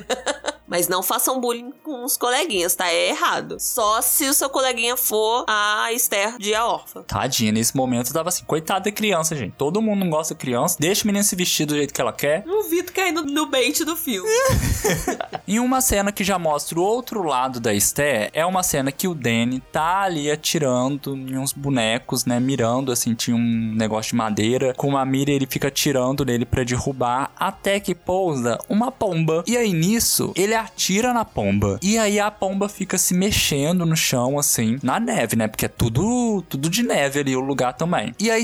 Mas 0.67 0.87
não 0.87 1.03
façam 1.03 1.41
bullying 1.41 1.73
com 1.83 2.05
os 2.05 2.19
coleguinhas, 2.19 2.75
tá? 2.75 2.89
É 2.89 3.09
errado. 3.09 3.57
Só 3.59 4.03
se 4.03 4.29
o 4.29 4.35
seu 4.35 4.51
coleguinha 4.51 4.99
for 4.99 5.47
a 5.49 5.91
Esther 5.95 6.37
de 6.37 6.55
A 6.55 6.67
Órfã. 6.67 7.03
Tadinha, 7.05 7.51
nesse 7.51 7.75
momento 7.75 8.09
eu 8.09 8.13
tava 8.13 8.29
assim, 8.29 8.45
coitada 8.45 8.85
da 8.85 8.93
criança, 8.93 9.35
gente. 9.35 9.55
Todo 9.57 9.81
mundo 9.81 10.01
não 10.01 10.11
gosta 10.11 10.35
de 10.35 10.41
criança. 10.41 10.77
Deixa 10.79 11.05
a 11.05 11.07
menina 11.07 11.25
se 11.25 11.35
vestir 11.35 11.65
do 11.65 11.75
jeito 11.75 11.95
que 11.95 12.01
ela 12.01 12.13
quer. 12.13 12.45
O 12.47 12.65
Vitor 12.65 12.93
caindo 12.93 13.25
no 13.25 13.47
bait 13.47 13.83
do 13.83 13.97
filme. 13.97 14.29
em 15.49 15.59
uma 15.59 15.81
cena 15.81 16.13
que 16.13 16.23
já 16.23 16.39
mostra 16.39 16.79
o 16.79 16.83
outro 16.83 17.23
lado 17.23 17.61
da 17.61 17.73
Esther, 17.73 18.31
é 18.35 18.45
uma 18.45 18.63
cena 18.63 18.93
que 18.93 19.09
o 19.09 19.15
Danny 19.19 19.61
tá 19.73 20.03
ali 20.03 20.31
atirando 20.31 21.17
em 21.17 21.37
uns 21.37 21.53
bonecos, 21.53 22.25
né? 22.25 22.41
Mirando, 22.41 22.93
assim, 22.93 23.15
tinha 23.15 23.37
um 23.37 23.75
negócio 23.75 24.11
de 24.11 24.17
madeira. 24.17 24.75
Com 24.75 24.89
uma 24.89 25.05
mira, 25.05 25.31
ele 25.31 25.47
fica 25.47 25.69
atirando 25.69 26.25
nele 26.25 26.45
para 26.45 26.65
derrubar, 26.65 27.31
até 27.39 27.81
que 27.81 27.95
pousa 27.95 28.59
uma 28.69 28.91
pomba. 28.91 29.45
E 29.47 29.57
aí, 29.57 29.73
nisso, 29.73 30.33
ele 30.37 30.55
atira 30.55 31.13
na 31.13 31.25
pomba. 31.25 31.79
E 31.83 31.99
aí 31.99 32.19
a 32.19 32.31
pomba 32.31 32.69
fica 32.69 32.97
se 32.97 33.15
mexendo 33.15 33.85
no 33.85 33.97
chão, 33.97 34.39
assim, 34.39 34.79
na 34.83 34.99
neve, 34.99 35.37
né? 35.37 35.49
Porque 35.49 35.67
é 35.67 35.69
tudo, 35.69 36.43
tudo 36.49 36.71
de 36.71 36.83
neve 36.83 37.21
ali, 37.21 37.37
o 37.37 37.41
lugar 37.41 37.75
também. 37.75 38.15
E 38.19 38.31
a 38.31 38.39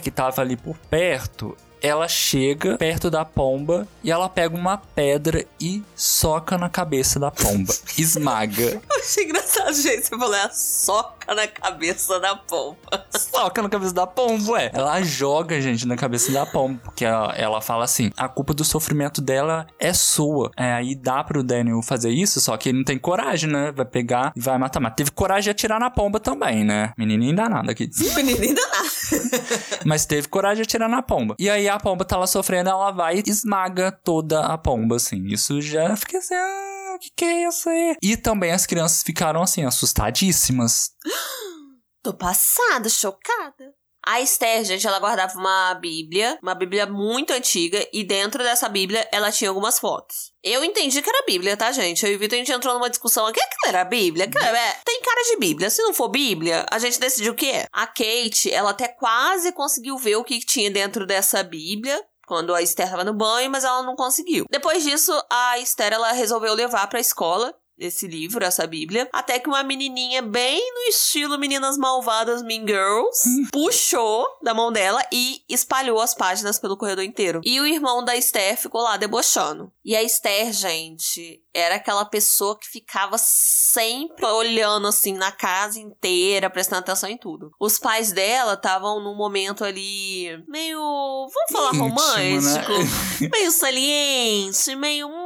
que 0.00 0.10
tava 0.10 0.40
ali 0.40 0.56
por 0.56 0.76
perto, 0.90 1.56
ela 1.84 2.08
chega 2.08 2.78
perto 2.78 3.10
da 3.10 3.26
pomba 3.26 3.86
e 4.02 4.10
ela 4.10 4.26
pega 4.26 4.56
uma 4.56 4.78
pedra 4.78 5.44
e 5.60 5.82
soca 5.94 6.56
na 6.56 6.70
cabeça 6.70 7.20
da 7.20 7.30
pomba. 7.30 7.74
Esmaga. 7.98 8.62
Eu 8.62 8.82
achei 8.98 9.24
engraçado 9.24 9.66
que 9.66 9.74
você 9.74 10.02
falou, 10.02 10.34
ela 10.34 10.50
soca 10.50 11.34
na 11.34 11.46
cabeça 11.46 12.18
da 12.18 12.36
pomba. 12.36 12.78
Soca 13.10 13.60
na 13.60 13.68
cabeça 13.68 13.92
da 13.92 14.06
pomba, 14.06 14.52
ué. 14.52 14.70
Ela 14.72 15.02
joga, 15.02 15.60
gente, 15.60 15.86
na 15.86 15.94
cabeça 15.94 16.32
da 16.32 16.46
pomba, 16.46 16.80
porque 16.82 17.04
ela, 17.04 17.34
ela 17.36 17.60
fala 17.60 17.84
assim, 17.84 18.10
a 18.16 18.28
culpa 18.30 18.54
do 18.54 18.64
sofrimento 18.64 19.20
dela 19.20 19.66
é 19.78 19.92
sua. 19.92 20.50
É, 20.56 20.72
aí 20.72 20.94
dá 20.94 21.22
pro 21.22 21.42
Daniel 21.42 21.82
fazer 21.82 22.10
isso, 22.10 22.40
só 22.40 22.56
que 22.56 22.70
ele 22.70 22.78
não 22.78 22.84
tem 22.84 22.98
coragem, 22.98 23.50
né? 23.50 23.70
Vai 23.72 23.84
pegar 23.84 24.32
e 24.34 24.40
vai 24.40 24.56
matar. 24.56 24.80
Mas 24.80 24.94
teve 24.96 25.10
coragem 25.10 25.44
de 25.44 25.50
atirar 25.50 25.78
na 25.78 25.90
pomba 25.90 26.18
também, 26.18 26.64
né? 26.64 26.94
Menininho 26.96 27.36
danado 27.36 27.70
aqui. 27.70 27.90
Menininho 28.14 28.54
danado. 28.54 28.88
Mas 29.84 30.06
teve 30.06 30.28
coragem 30.28 30.62
de 30.62 30.68
atirar 30.68 30.88
na 30.88 31.02
pomba. 31.02 31.34
E 31.38 31.48
aí 31.48 31.68
a 31.68 31.78
pomba 31.78 32.04
tá 32.04 32.16
lá 32.16 32.26
sofrendo, 32.26 32.70
ela 32.70 32.90
vai 32.90 33.18
e 33.18 33.30
esmaga 33.30 33.92
toda 33.92 34.40
a 34.46 34.58
pomba, 34.58 34.96
assim. 34.96 35.26
Isso 35.26 35.60
já 35.60 35.96
fica 35.96 36.18
assim, 36.18 36.34
ah, 36.34 36.94
o 36.96 36.98
que, 36.98 37.10
que 37.16 37.24
é 37.24 37.48
isso 37.48 37.68
aí? 37.68 37.96
E 38.02 38.16
também 38.16 38.52
as 38.52 38.66
crianças 38.66 39.02
ficaram, 39.02 39.42
assim, 39.42 39.64
assustadíssimas. 39.64 40.90
Tô 42.02 42.12
passada, 42.12 42.88
chocada. 42.88 43.72
A 44.06 44.20
Esther, 44.20 44.64
gente, 44.64 44.86
ela 44.86 44.98
guardava 44.98 45.38
uma 45.38 45.74
Bíblia, 45.74 46.38
uma 46.42 46.54
Bíblia 46.54 46.86
muito 46.86 47.32
antiga, 47.32 47.86
e 47.92 48.04
dentro 48.04 48.42
dessa 48.42 48.68
Bíblia 48.68 49.08
ela 49.10 49.32
tinha 49.32 49.48
algumas 49.48 49.78
fotos. 49.78 50.32
Eu 50.42 50.62
entendi 50.62 51.00
que 51.00 51.08
era 51.08 51.24
Bíblia, 51.26 51.56
tá, 51.56 51.72
gente? 51.72 52.04
Eu 52.04 52.12
e 52.12 52.16
o 52.16 52.18
Vitor, 52.18 52.36
a 52.36 52.38
gente 52.38 52.52
entrou 52.52 52.74
numa 52.74 52.90
discussão 52.90 53.26
aqui, 53.26 53.40
que 53.40 53.68
era 53.68 53.82
Bíblia? 53.82 54.24
É, 54.24 54.76
tem 54.84 55.00
cara 55.00 55.22
de 55.30 55.36
Bíblia. 55.38 55.70
Se 55.70 55.82
não 55.82 55.94
for 55.94 56.08
Bíblia, 56.08 56.66
a 56.70 56.78
gente 56.78 57.00
decidiu 57.00 57.32
o 57.32 57.36
que 57.36 57.50
é. 57.50 57.66
A 57.72 57.86
Kate, 57.86 58.52
ela 58.52 58.70
até 58.70 58.88
quase 58.88 59.52
conseguiu 59.52 59.96
ver 59.96 60.16
o 60.16 60.24
que 60.24 60.38
tinha 60.40 60.70
dentro 60.70 61.06
dessa 61.06 61.42
Bíblia, 61.42 61.98
quando 62.26 62.54
a 62.54 62.60
Esther 62.60 62.90
tava 62.90 63.04
no 63.04 63.14
banho, 63.14 63.50
mas 63.50 63.64
ela 63.64 63.82
não 63.82 63.96
conseguiu. 63.96 64.44
Depois 64.50 64.82
disso, 64.82 65.12
a 65.30 65.58
Esther 65.58 65.92
ela 65.92 66.12
resolveu 66.12 66.52
levar 66.52 66.86
para 66.88 66.98
a 66.98 67.00
escola 67.00 67.54
esse 67.78 68.06
livro, 68.06 68.44
essa 68.44 68.66
Bíblia, 68.66 69.08
até 69.12 69.38
que 69.38 69.48
uma 69.48 69.62
menininha 69.62 70.22
bem 70.22 70.60
no 70.74 70.88
estilo 70.88 71.38
Meninas 71.38 71.76
Malvadas 71.76 72.42
Mean 72.42 72.66
Girls 72.66 73.28
hum. 73.28 73.46
puxou 73.52 74.26
da 74.42 74.54
mão 74.54 74.72
dela 74.72 75.04
e 75.12 75.42
espalhou 75.48 76.00
as 76.00 76.14
páginas 76.14 76.58
pelo 76.58 76.76
corredor 76.76 77.04
inteiro. 77.04 77.40
E 77.44 77.60
o 77.60 77.66
irmão 77.66 78.04
da 78.04 78.16
Esther 78.16 78.56
ficou 78.56 78.82
lá 78.82 78.96
debochando. 78.96 79.72
E 79.84 79.94
a 79.94 80.02
Esther, 80.02 80.52
gente, 80.52 81.42
era 81.52 81.76
aquela 81.76 82.04
pessoa 82.04 82.58
que 82.58 82.68
ficava 82.68 83.16
sempre 83.18 84.24
olhando 84.26 84.86
assim 84.86 85.14
na 85.14 85.30
casa 85.30 85.78
inteira, 85.78 86.50
prestando 86.50 86.80
atenção 86.80 87.08
em 87.08 87.16
tudo. 87.16 87.52
Os 87.60 87.78
pais 87.78 88.12
dela 88.12 88.54
estavam 88.54 89.00
num 89.00 89.14
momento 89.14 89.64
ali 89.64 90.42
meio, 90.48 90.78
vamos 90.78 91.52
falar 91.52 91.68
Íntimo, 91.68 91.88
romântico, 91.88 92.72
né? 92.72 93.28
meio 93.32 93.52
saliente, 93.52 94.74
meio 94.76 95.08
o 95.08 95.23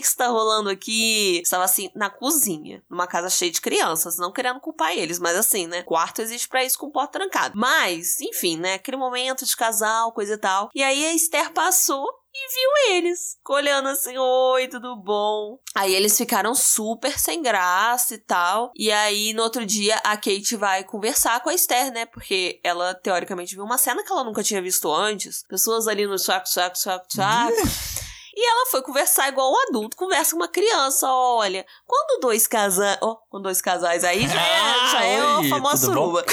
que 0.00 0.06
está 0.06 0.28
rolando 0.28 0.70
aqui? 0.70 1.40
Estava 1.42 1.64
assim, 1.64 1.90
na 1.94 2.10
cozinha, 2.10 2.82
numa 2.88 3.06
casa 3.06 3.30
cheia 3.30 3.50
de 3.50 3.60
crianças, 3.60 4.18
não 4.18 4.32
querendo 4.32 4.60
culpar 4.60 4.92
eles, 4.92 5.18
mas 5.18 5.36
assim, 5.36 5.66
né? 5.66 5.82
Quarto 5.82 6.22
existe 6.22 6.48
para 6.48 6.64
isso 6.64 6.78
com 6.78 6.90
porta 6.90 7.18
trancada. 7.18 7.54
Mas, 7.56 8.20
enfim, 8.20 8.56
né? 8.56 8.74
Aquele 8.74 8.96
momento 8.96 9.44
de 9.44 9.56
casal, 9.56 10.12
coisa 10.12 10.34
e 10.34 10.38
tal. 10.38 10.70
E 10.74 10.82
aí 10.82 11.06
a 11.06 11.14
Esther 11.14 11.52
passou 11.52 12.06
e 12.36 12.48
viu 12.52 12.96
eles, 12.96 13.38
olhando 13.48 13.88
assim, 13.88 14.18
oi, 14.18 14.66
tudo 14.66 14.96
bom? 14.96 15.56
Aí 15.72 15.94
eles 15.94 16.16
ficaram 16.18 16.52
super 16.52 17.16
sem 17.16 17.40
graça 17.40 18.14
e 18.14 18.18
tal. 18.18 18.72
E 18.74 18.90
aí, 18.90 19.32
no 19.32 19.44
outro 19.44 19.64
dia, 19.64 19.96
a 20.02 20.16
Kate 20.16 20.56
vai 20.56 20.82
conversar 20.82 21.40
com 21.40 21.48
a 21.48 21.54
Esther, 21.54 21.92
né? 21.92 22.06
Porque 22.06 22.60
ela, 22.64 22.92
teoricamente, 22.92 23.54
viu 23.54 23.64
uma 23.64 23.78
cena 23.78 24.02
que 24.02 24.10
ela 24.10 24.24
nunca 24.24 24.42
tinha 24.42 24.60
visto 24.60 24.92
antes. 24.92 25.44
Pessoas 25.48 25.86
ali 25.86 26.08
no 26.08 26.18
saco, 26.18 26.48
saco, 26.48 26.76
saco, 26.76 27.06
saco. 27.08 27.54
E 28.36 28.48
ela 28.48 28.66
foi 28.66 28.82
conversar 28.82 29.28
igual 29.28 29.52
um 29.52 29.68
adulto 29.68 29.96
conversa 29.96 30.32
com 30.32 30.36
uma 30.38 30.48
criança. 30.48 31.06
Olha, 31.08 31.64
quando 31.86 32.20
dois 32.20 32.46
casais. 32.46 32.98
Oh, 33.00 33.16
quando 33.30 33.44
dois 33.44 33.60
casais 33.60 34.04
aí 34.04 34.26
já 34.26 34.40
é, 34.40 34.60
ah, 34.60 34.88
já 34.92 35.04
é 35.04 35.22
oi, 35.22 35.46
a 35.46 35.48
famosa 35.50 35.86
suruba. 35.86 36.24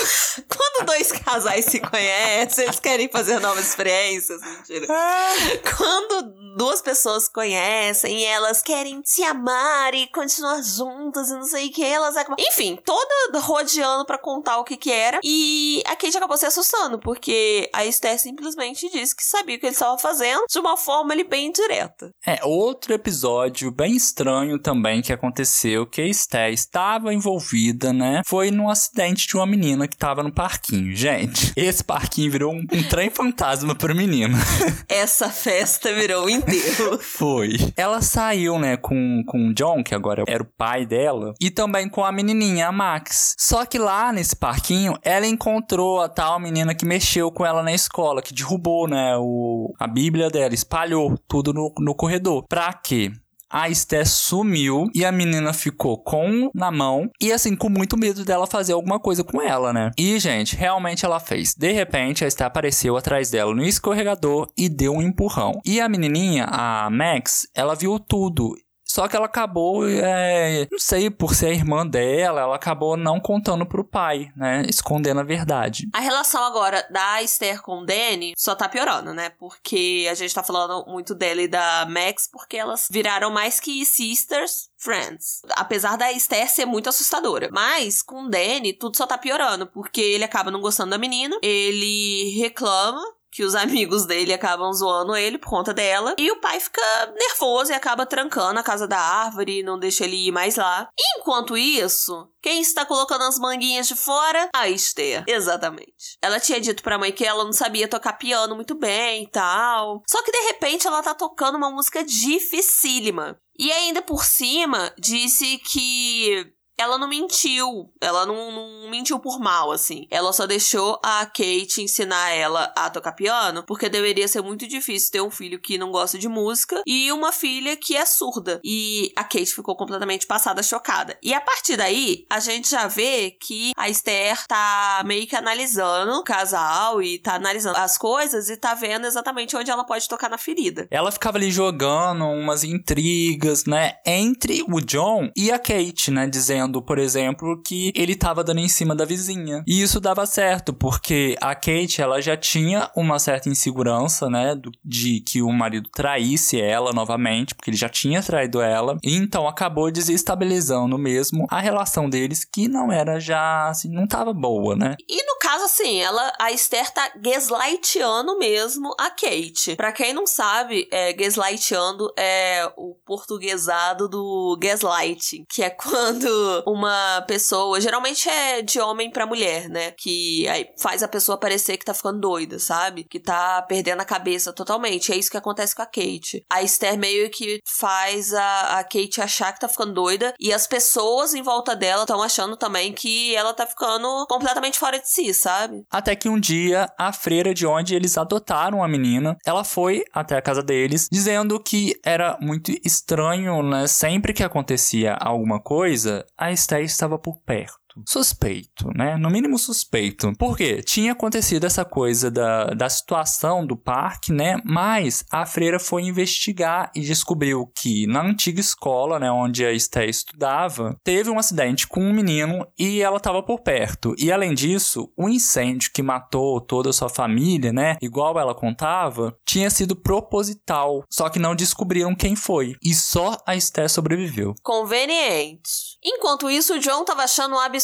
quando 0.47 0.85
dois 0.85 1.11
casais 1.11 1.65
se 1.65 1.79
conhecem, 1.79 2.65
eles 2.65 2.79
querem 2.79 3.09
fazer 3.09 3.39
novas 3.39 3.67
experiências. 3.67 4.41
Mentira. 4.41 4.87
Ah. 4.89 5.31
Quando 5.77 6.41
duas 6.57 6.81
pessoas 6.81 7.23
se 7.25 7.31
conhecem 7.33 8.19
e 8.19 8.23
elas 8.25 8.61
querem 8.61 9.01
se 9.05 9.23
amar 9.23 9.93
e 9.93 10.07
continuar 10.07 10.61
juntas 10.61 11.29
e 11.29 11.33
não 11.33 11.43
sei 11.43 11.67
o 11.67 11.71
que, 11.71 11.83
elas 11.83 12.17
acabam. 12.17 12.37
Enfim, 12.39 12.77
toda 12.83 13.39
rodeando 13.39 14.05
para 14.05 14.17
contar 14.17 14.57
o 14.57 14.63
que 14.63 14.77
que 14.77 14.91
era. 14.91 15.19
E 15.23 15.81
a 15.85 15.95
Kate 15.95 16.17
acabou 16.17 16.37
se 16.37 16.45
assustando, 16.45 16.99
porque 16.99 17.69
a 17.73 17.85
Esther 17.85 18.19
simplesmente 18.19 18.89
disse 18.89 19.15
que 19.15 19.23
sabia 19.23 19.55
o 19.55 19.59
que 19.59 19.65
ele 19.65 19.73
estava 19.73 19.97
fazendo 19.97 20.45
de 20.49 20.59
uma 20.59 20.77
forma 20.77 21.13
ali 21.13 21.23
bem 21.23 21.51
direta. 21.51 21.90
É, 22.25 22.39
outro 22.43 22.93
episódio 22.93 23.71
bem 23.71 23.95
estranho 23.95 24.59
também 24.59 25.01
que 25.01 25.13
aconteceu, 25.13 25.85
que 25.85 26.01
a 26.01 26.13
Sté 26.13 26.51
estava 26.51 27.13
envolvida, 27.13 27.91
né? 27.93 28.21
Foi 28.25 28.51
num 28.51 28.69
acidente 28.69 29.27
de 29.27 29.35
uma 29.35 29.45
menina 29.45 29.87
que 29.87 29.95
estava 29.95 30.23
no 30.23 30.31
parquinho. 30.31 30.95
Gente, 30.95 31.53
esse 31.57 31.83
parquinho 31.83 32.31
virou 32.31 32.53
um, 32.53 32.65
um 32.71 32.83
trem 32.89 33.09
fantasma 33.09 33.75
pra 33.75 33.93
menina. 33.93 34.37
Essa 34.87 35.29
festa 35.29 35.93
virou 35.93 36.25
um 36.25 36.29
enterro. 36.29 36.97
Foi. 37.01 37.55
Ela 37.75 38.01
saiu, 38.01 38.59
né, 38.59 38.77
com, 38.77 39.23
com 39.25 39.47
o 39.47 39.53
John, 39.53 39.83
que 39.83 39.95
agora 39.95 40.23
era 40.27 40.43
o 40.43 40.45
pai 40.57 40.85
dela, 40.85 41.33
e 41.39 41.49
também 41.49 41.89
com 41.89 42.03
a 42.03 42.11
menininha, 42.11 42.67
a 42.67 42.71
Max. 42.71 43.35
Só 43.37 43.65
que 43.65 43.77
lá 43.77 44.11
nesse 44.11 44.35
parquinho, 44.35 44.97
ela 45.03 45.25
encontrou 45.25 46.01
a 46.01 46.09
tal 46.09 46.39
menina 46.39 46.75
que 46.75 46.85
mexeu 46.85 47.31
com 47.31 47.45
ela 47.45 47.63
na 47.63 47.73
escola, 47.73 48.21
que 48.21 48.33
derrubou, 48.33 48.87
né, 48.87 49.15
o, 49.17 49.73
a 49.79 49.87
Bíblia 49.87 50.29
dela, 50.29 50.53
espalhou 50.53 51.17
tudo 51.27 51.53
no, 51.53 51.73
no 51.81 51.95
corredor. 51.95 52.45
Pra 52.47 52.71
quê? 52.73 53.11
a 53.51 53.69
Esté 53.69 54.05
sumiu 54.05 54.89
e 54.95 55.03
a 55.03 55.11
menina 55.11 55.51
ficou 55.51 56.01
com 56.01 56.49
na 56.55 56.71
mão 56.71 57.09
e 57.19 57.33
assim 57.33 57.55
com 57.55 57.69
muito 57.69 57.97
medo 57.97 58.23
dela 58.23 58.47
fazer 58.47 58.71
alguma 58.71 58.99
coisa 58.99 59.23
com 59.23 59.41
ela, 59.41 59.73
né? 59.73 59.91
E 59.97 60.17
gente, 60.19 60.55
realmente 60.55 61.05
ela 61.05 61.19
fez. 61.19 61.53
De 61.53 61.71
repente 61.71 62.23
a 62.23 62.27
Esté 62.27 62.45
apareceu 62.45 62.95
atrás 62.95 63.29
dela 63.29 63.53
no 63.53 63.63
escorregador 63.63 64.47
e 64.57 64.69
deu 64.69 64.93
um 64.93 65.01
empurrão. 65.01 65.59
E 65.65 65.81
a 65.81 65.89
menininha, 65.89 66.45
a 66.45 66.89
Max, 66.89 67.41
ela 67.53 67.75
viu 67.75 67.99
tudo 67.99 68.55
só 68.91 69.07
que 69.07 69.15
ela 69.15 69.25
acabou, 69.25 69.87
é, 69.87 70.67
não 70.69 70.77
sei, 70.77 71.09
por 71.09 71.33
ser 71.33 71.47
a 71.47 71.53
irmã 71.53 71.87
dela, 71.87 72.41
ela 72.41 72.55
acabou 72.57 72.97
não 72.97 73.21
contando 73.21 73.65
pro 73.65 73.85
pai, 73.85 74.29
né? 74.35 74.63
Escondendo 74.67 75.21
a 75.21 75.23
verdade. 75.23 75.87
A 75.93 76.01
relação 76.01 76.43
agora 76.43 76.85
da 76.91 77.23
Esther 77.23 77.61
com 77.61 77.79
o 77.79 77.85
Danny 77.85 78.33
só 78.35 78.53
tá 78.53 78.67
piorando, 78.67 79.13
né? 79.13 79.29
Porque 79.29 80.07
a 80.11 80.13
gente 80.13 80.35
tá 80.35 80.43
falando 80.43 80.85
muito 80.91 81.15
dela 81.15 81.41
e 81.41 81.47
da 81.47 81.85
Max, 81.89 82.27
porque 82.29 82.57
elas 82.57 82.89
viraram 82.91 83.31
mais 83.31 83.61
que 83.61 83.85
sisters, 83.85 84.69
Friends. 84.77 85.41
Apesar 85.51 85.95
da 85.95 86.11
Esther 86.11 86.49
ser 86.49 86.65
muito 86.65 86.89
assustadora. 86.89 87.49
Mas, 87.51 88.01
com 88.01 88.23
o 88.23 88.29
Danny, 88.29 88.73
tudo 88.73 88.97
só 88.97 89.05
tá 89.05 89.15
piorando. 89.15 89.67
Porque 89.67 90.01
ele 90.01 90.23
acaba 90.23 90.49
não 90.49 90.59
gostando 90.59 90.89
da 90.89 90.97
menina. 90.97 91.37
Ele 91.43 92.35
reclama 92.39 93.01
que 93.31 93.43
os 93.43 93.55
amigos 93.55 94.05
dele 94.05 94.33
acabam 94.33 94.71
zoando 94.73 95.15
ele 95.15 95.37
por 95.37 95.49
conta 95.49 95.73
dela. 95.73 96.15
E 96.17 96.31
o 96.31 96.39
pai 96.39 96.59
fica 96.59 96.81
nervoso 97.17 97.71
e 97.71 97.75
acaba 97.75 98.05
trancando 98.05 98.59
a 98.59 98.63
casa 98.63 98.87
da 98.87 98.99
árvore, 98.99 99.63
não 99.63 99.79
deixa 99.79 100.03
ele 100.03 100.27
ir 100.27 100.31
mais 100.31 100.55
lá. 100.55 100.89
Enquanto 101.17 101.57
isso, 101.57 102.29
quem 102.41 102.61
está 102.61 102.85
colocando 102.85 103.23
as 103.23 103.39
manguinhas 103.39 103.87
de 103.87 103.95
fora? 103.95 104.49
A 104.53 104.67
Esther. 104.69 105.23
Exatamente. 105.27 106.17
Ela 106.21 106.39
tinha 106.39 106.59
dito 106.59 106.83
pra 106.83 106.97
mãe 106.97 107.11
que 107.11 107.25
ela 107.25 107.43
não 107.43 107.53
sabia 107.53 107.87
tocar 107.87 108.13
piano 108.13 108.55
muito 108.55 108.75
bem 108.75 109.23
e 109.23 109.27
tal. 109.27 110.01
Só 110.09 110.21
que 110.23 110.31
de 110.31 110.47
repente 110.47 110.87
ela 110.87 111.01
tá 111.01 111.13
tocando 111.13 111.55
uma 111.55 111.71
música 111.71 112.03
dificílima. 112.03 113.39
E 113.57 113.71
ainda 113.71 114.01
por 114.01 114.25
cima, 114.25 114.93
disse 114.97 115.59
que 115.59 116.51
ela 116.81 116.97
não 116.97 117.07
mentiu. 117.07 117.91
Ela 118.01 118.25
não, 118.25 118.51
não 118.51 118.89
mentiu 118.89 119.19
por 119.19 119.39
mal, 119.39 119.71
assim. 119.71 120.07
Ela 120.09 120.33
só 120.33 120.45
deixou 120.45 120.99
a 121.03 121.25
Kate 121.25 121.81
ensinar 121.81 122.31
ela 122.31 122.73
a 122.75 122.89
tocar 122.89 123.11
piano, 123.13 123.63
porque 123.63 123.87
deveria 123.87 124.27
ser 124.27 124.41
muito 124.41 124.67
difícil 124.67 125.11
ter 125.11 125.21
um 125.21 125.31
filho 125.31 125.59
que 125.59 125.77
não 125.77 125.91
gosta 125.91 126.17
de 126.17 126.27
música 126.27 126.81
e 126.85 127.11
uma 127.11 127.31
filha 127.31 127.77
que 127.77 127.95
é 127.95 128.05
surda. 128.05 128.59
E 128.63 129.11
a 129.15 129.23
Kate 129.23 129.53
ficou 129.53 129.75
completamente 129.75 130.25
passada, 130.25 130.63
chocada. 130.63 131.17
E 131.21 131.33
a 131.33 131.41
partir 131.41 131.77
daí, 131.77 132.25
a 132.29 132.39
gente 132.39 132.69
já 132.69 132.87
vê 132.87 133.31
que 133.31 133.71
a 133.77 133.89
Esther 133.89 134.45
tá 134.47 135.03
meio 135.05 135.27
que 135.27 135.35
analisando 135.35 136.13
o 136.13 136.23
casal 136.23 137.01
e 137.01 137.19
tá 137.19 137.35
analisando 137.35 137.77
as 137.77 137.97
coisas 137.97 138.49
e 138.49 138.57
tá 138.57 138.73
vendo 138.73 139.05
exatamente 139.05 139.55
onde 139.55 139.69
ela 139.69 139.83
pode 139.83 140.07
tocar 140.07 140.29
na 140.29 140.37
ferida. 140.37 140.87
Ela 140.89 141.11
ficava 141.11 141.37
ali 141.37 141.51
jogando 141.51 142.25
umas 142.25 142.63
intrigas, 142.63 143.65
né, 143.65 143.93
entre 144.05 144.63
o 144.67 144.81
John 144.81 145.29
e 145.35 145.51
a 145.51 145.59
Kate, 145.59 146.09
né, 146.11 146.27
dizendo, 146.27 146.70
por 146.79 146.99
exemplo, 146.99 147.59
que 147.65 147.91
ele 147.95 148.15
tava 148.15 148.43
dando 148.43 148.59
em 148.59 148.69
cima 148.69 148.95
da 148.95 149.03
vizinha. 149.03 149.63
E 149.65 149.81
isso 149.81 149.99
dava 149.99 150.27
certo, 150.27 150.71
porque 150.71 151.35
a 151.41 151.55
Kate, 151.55 151.99
ela 151.99 152.21
já 152.21 152.37
tinha 152.37 152.91
uma 152.95 153.17
certa 153.17 153.49
insegurança, 153.49 154.29
né, 154.29 154.55
de 154.85 155.21
que 155.21 155.41
o 155.41 155.51
marido 155.51 155.89
traísse 155.91 156.61
ela 156.61 156.93
novamente, 156.93 157.55
porque 157.55 157.71
ele 157.71 157.77
já 157.77 157.89
tinha 157.89 158.21
traído 158.21 158.61
ela. 158.61 158.99
E 159.03 159.15
então 159.15 159.47
acabou 159.47 159.89
desestabilizando 159.89 160.99
mesmo 160.99 161.47
a 161.49 161.59
relação 161.59 162.07
deles, 162.07 162.45
que 162.45 162.67
não 162.67 162.91
era 162.91 163.19
já, 163.19 163.69
assim, 163.69 163.89
não 163.89 164.05
tava 164.05 164.33
boa, 164.33 164.75
né? 164.75 164.95
E 165.09 165.25
no 165.25 165.39
caso, 165.39 165.65
assim, 165.65 165.99
ela, 166.01 166.31
a 166.39 166.51
Esther 166.51 166.91
tá 166.91 167.11
gaslightando 167.15 168.37
mesmo 168.37 168.93
a 168.99 169.09
Kate. 169.09 169.75
Pra 169.75 169.91
quem 169.91 170.13
não 170.13 170.27
sabe, 170.27 170.87
é, 170.91 171.13
gaslightando 171.13 172.11
é 172.17 172.71
o 172.77 172.95
portuguesado 173.05 174.07
do 174.07 174.57
gaslight, 174.59 175.45
que 175.49 175.63
é 175.63 175.69
quando 175.69 176.60
uma 176.65 177.23
pessoa, 177.27 177.79
geralmente 177.79 178.29
é 178.29 178.61
de 178.61 178.79
homem 178.79 179.11
para 179.11 179.25
mulher, 179.25 179.69
né? 179.69 179.91
Que 179.91 180.47
aí 180.47 180.67
faz 180.77 181.03
a 181.03 181.07
pessoa 181.07 181.37
parecer 181.37 181.77
que 181.77 181.85
tá 181.85 181.93
ficando 181.93 182.19
doida, 182.19 182.59
sabe? 182.59 183.03
Que 183.03 183.19
tá 183.19 183.61
perdendo 183.61 184.01
a 184.01 184.05
cabeça 184.05 184.53
totalmente. 184.53 185.11
É 185.11 185.15
isso 185.15 185.31
que 185.31 185.37
acontece 185.37 185.75
com 185.75 185.81
a 185.81 185.85
Kate. 185.85 186.45
A 186.49 186.61
Esther 186.61 186.97
meio 186.97 187.29
que 187.29 187.59
faz 187.65 188.33
a, 188.33 188.79
a 188.79 188.83
Kate 188.83 189.21
achar 189.21 189.53
que 189.53 189.59
tá 189.59 189.67
ficando 189.67 189.93
doida 189.93 190.33
e 190.39 190.53
as 190.53 190.67
pessoas 190.67 191.33
em 191.33 191.41
volta 191.41 191.75
dela 191.75 192.03
estão 192.03 192.21
achando 192.21 192.55
também 192.55 192.93
que 192.93 193.35
ela 193.35 193.53
tá 193.53 193.65
ficando 193.65 194.25
completamente 194.27 194.77
fora 194.77 194.99
de 194.99 195.09
si, 195.09 195.33
sabe? 195.33 195.83
Até 195.91 196.15
que 196.15 196.29
um 196.29 196.39
dia 196.39 196.89
a 196.97 197.11
freira 197.13 197.53
de 197.53 197.65
onde 197.65 197.95
eles 197.95 198.17
adotaram 198.17 198.83
a 198.83 198.87
menina, 198.87 199.37
ela 199.45 199.63
foi 199.63 200.03
até 200.13 200.37
a 200.37 200.41
casa 200.41 200.63
deles 200.63 201.07
dizendo 201.11 201.59
que 201.59 201.93
era 202.03 202.37
muito 202.41 202.71
estranho, 202.83 203.61
né? 203.63 203.87
Sempre 203.87 204.33
que 204.33 204.43
acontecia 204.43 205.13
alguma 205.13 205.59
coisa, 205.59 206.25
a 206.41 206.51
Esther 206.51 206.81
estava 206.81 207.19
por 207.19 207.37
perto 207.41 207.80
suspeito, 208.07 208.89
né? 208.95 209.17
No 209.17 209.29
mínimo 209.29 209.57
suspeito. 209.57 210.33
Por 210.37 210.57
quê? 210.57 210.81
Tinha 210.81 211.11
acontecido 211.11 211.65
essa 211.65 211.85
coisa 211.85 212.31
da, 212.31 212.65
da 212.67 212.89
situação 212.89 213.65
do 213.65 213.75
parque, 213.75 214.31
né? 214.31 214.57
Mas 214.63 215.23
a 215.31 215.45
freira 215.45 215.79
foi 215.79 216.03
investigar 216.03 216.91
e 216.95 217.01
descobriu 217.01 217.71
que 217.75 218.07
na 218.07 218.21
antiga 218.21 218.59
escola, 218.59 219.19
né, 219.19 219.31
onde 219.31 219.65
a 219.65 219.71
Esté 219.71 220.05
estudava, 220.05 220.95
teve 221.03 221.29
um 221.29 221.39
acidente 221.39 221.87
com 221.87 222.01
um 222.01 222.13
menino 222.13 222.65
e 222.77 223.01
ela 223.01 223.17
estava 223.17 223.43
por 223.43 223.61
perto. 223.61 224.15
E 224.17 224.31
além 224.31 224.53
disso, 224.53 225.11
o 225.17 225.29
incêndio 225.29 225.91
que 225.93 226.01
matou 226.01 226.61
toda 226.61 226.89
a 226.89 226.93
sua 226.93 227.09
família, 227.09 227.73
né, 227.73 227.97
igual 228.01 228.39
ela 228.39 228.55
contava, 228.55 229.35
tinha 229.45 229.69
sido 229.69 229.95
proposital, 229.95 231.03
só 231.09 231.29
que 231.29 231.39
não 231.39 231.55
descobriram 231.55 232.15
quem 232.15 232.35
foi. 232.35 232.75
E 232.81 232.93
só 232.93 233.37
a 233.45 233.55
Esté 233.55 233.87
sobreviveu. 233.87 234.53
Conveniente. 234.63 235.97
Enquanto 236.03 236.49
isso, 236.49 236.75
o 236.75 236.79
John 236.79 237.05
tava 237.05 237.23
achando 237.23 237.55
um 237.55 237.59
absurdo 237.59 237.80